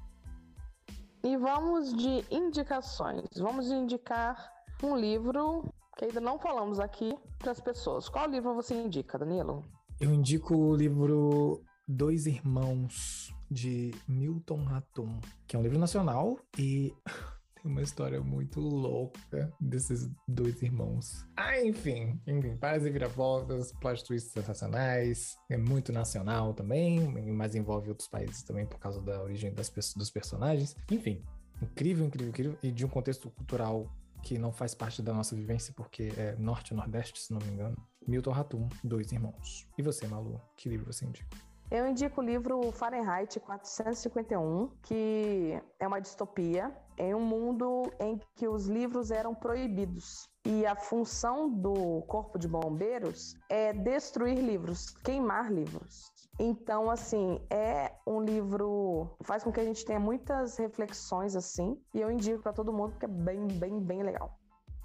E 1.23 1.37
vamos 1.37 1.95
de 1.97 2.25
indicações. 2.35 3.29
Vamos 3.37 3.71
indicar 3.71 4.51
um 4.83 4.97
livro 4.97 5.73
que 6.01 6.07
ainda 6.07 6.21
não 6.21 6.39
falamos 6.39 6.81
aqui 6.81 7.15
para 7.39 7.53
as 7.53 7.61
pessoas. 7.61 8.09
Qual 8.09 8.27
livro 8.27 8.55
você 8.55 8.73
indica, 8.75 9.19
Danilo? 9.19 9.63
Eu 10.01 10.15
indico 10.15 10.57
o 10.57 10.75
livro 10.75 11.63
Dois 11.87 12.25
Irmãos, 12.25 13.35
de 13.51 13.91
Milton 14.09 14.65
Ratum, 14.65 15.21
que 15.47 15.55
é 15.55 15.59
um 15.59 15.63
livro 15.63 15.79
nacional 15.79 16.39
e 16.59 16.95
tem 17.55 17.71
uma 17.71 17.83
história 17.83 18.19
muito 18.23 18.61
louca 18.61 19.53
desses 19.61 20.09
dois 20.27 20.63
irmãos. 20.63 21.27
Ah, 21.37 21.61
enfim, 21.61 22.19
enfim, 22.27 22.55
várias 22.55 22.85
viravoltas, 22.85 23.71
plot 23.79 24.03
twists 24.03 24.33
sensacionais, 24.33 25.37
é 25.51 25.59
muito 25.59 25.93
nacional 25.93 26.55
também, 26.55 27.09
mas 27.31 27.55
envolve 27.55 27.91
outros 27.91 28.09
países 28.09 28.43
também 28.43 28.65
por 28.65 28.79
causa 28.79 29.03
da 29.03 29.23
origem 29.23 29.53
das, 29.53 29.71
dos 29.95 30.11
personagens. 30.11 30.75
Enfim, 30.91 31.23
incrível, 31.61 32.07
incrível, 32.07 32.31
incrível, 32.31 32.59
e 32.63 32.73
de 32.73 32.87
um 32.87 32.89
contexto 32.89 33.29
cultural 33.33 33.87
que 34.23 34.39
não 34.39 34.53
faz 34.53 34.75
parte 34.75 35.03
da 35.03 35.13
nossa 35.13 35.35
vivência, 35.35 35.73
porque 35.77 36.13
é 36.17 36.37
norte 36.37 36.75
nordeste, 36.75 37.21
se 37.21 37.33
não 37.33 37.41
me 37.41 37.53
engano. 37.53 37.77
Milton 38.07 38.31
Ratum, 38.31 38.69
Dois 38.83 39.13
Irmãos. 39.13 39.67
E 39.77 39.83
você, 39.83 40.07
Malu, 40.07 40.41
que 40.57 40.69
livro 40.69 40.93
você 40.93 41.05
indica? 41.05 41.37
Eu 41.71 41.87
indico 41.87 42.21
o 42.21 42.25
livro 42.25 42.73
Fahrenheit 42.73 43.39
451, 43.39 44.71
que 44.83 45.61
é 45.79 45.87
uma 45.87 46.01
distopia 46.01 46.75
em 46.99 47.15
um 47.15 47.21
mundo 47.21 47.93
em 48.01 48.19
que 48.35 48.49
os 48.49 48.67
livros 48.67 49.11
eram 49.11 49.35
proibidos. 49.35 50.30
E 50.47 50.65
a 50.65 50.75
função 50.75 51.51
do 51.51 52.03
Corpo 52.03 52.39
de 52.39 52.49
Bombeiros 52.49 53.37
é 53.49 53.73
destruir 53.73 54.39
livros, 54.39 54.91
queimar 55.05 55.53
livros. 55.53 56.11
Então, 56.39 56.91
assim, 56.91 57.39
é 57.51 57.95
um 58.07 58.23
livro 58.23 59.15
faz 59.23 59.45
com 59.45 59.53
que 59.53 59.61
a 59.61 59.65
gente 59.65 59.85
tenha 59.85 60.01
muitas 60.01 60.57
reflexões 60.57 61.37
assim, 61.37 61.79
e 61.93 62.01
eu 62.01 62.11
indico 62.11 62.43
para 62.43 62.55
todo 62.55 62.73
mundo 62.73 62.93
porque 62.93 63.05
é 63.05 63.09
bem, 63.09 63.47
bem, 63.47 63.79
bem 63.79 64.03
legal. 64.03 64.39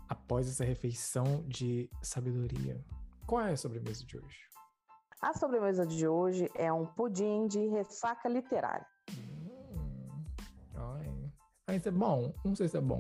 Após 0.10 0.50
essa 0.50 0.66
refeição 0.66 1.44
de 1.48 1.90
sabedoria, 2.02 2.84
qual 3.26 3.42
é 3.42 3.54
a 3.54 3.58
sobremesa 3.58 4.06
de 4.06 4.18
hoje? 4.18 4.38
A 5.22 5.34
sobremesa 5.34 5.86
de 5.86 6.06
hoje 6.06 6.52
é 6.56 6.72
um 6.72 6.86
pudim 6.86 7.48
de 7.48 7.66
ressaca 7.68 8.28
literária. 8.28 8.86
Hum, 9.18 10.24
ai. 10.76 11.32
Ah, 11.68 11.74
isso 11.74 11.88
é 11.88 11.92
bom? 11.92 12.34
Não 12.44 12.54
sei 12.54 12.68
se 12.68 12.78
é 12.78 12.82
bom. 12.82 13.00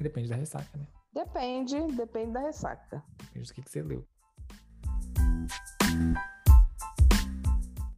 Depende 0.00 0.30
da 0.30 0.36
ressaca, 0.36 0.76
né? 0.76 0.88
Depende, 1.14 1.80
depende 1.92 2.32
da 2.32 2.40
ressaca. 2.40 3.04
Depende 3.18 3.48
do 3.48 3.54
que, 3.54 3.62
que 3.62 3.70
você 3.70 3.82
leu. 3.82 4.04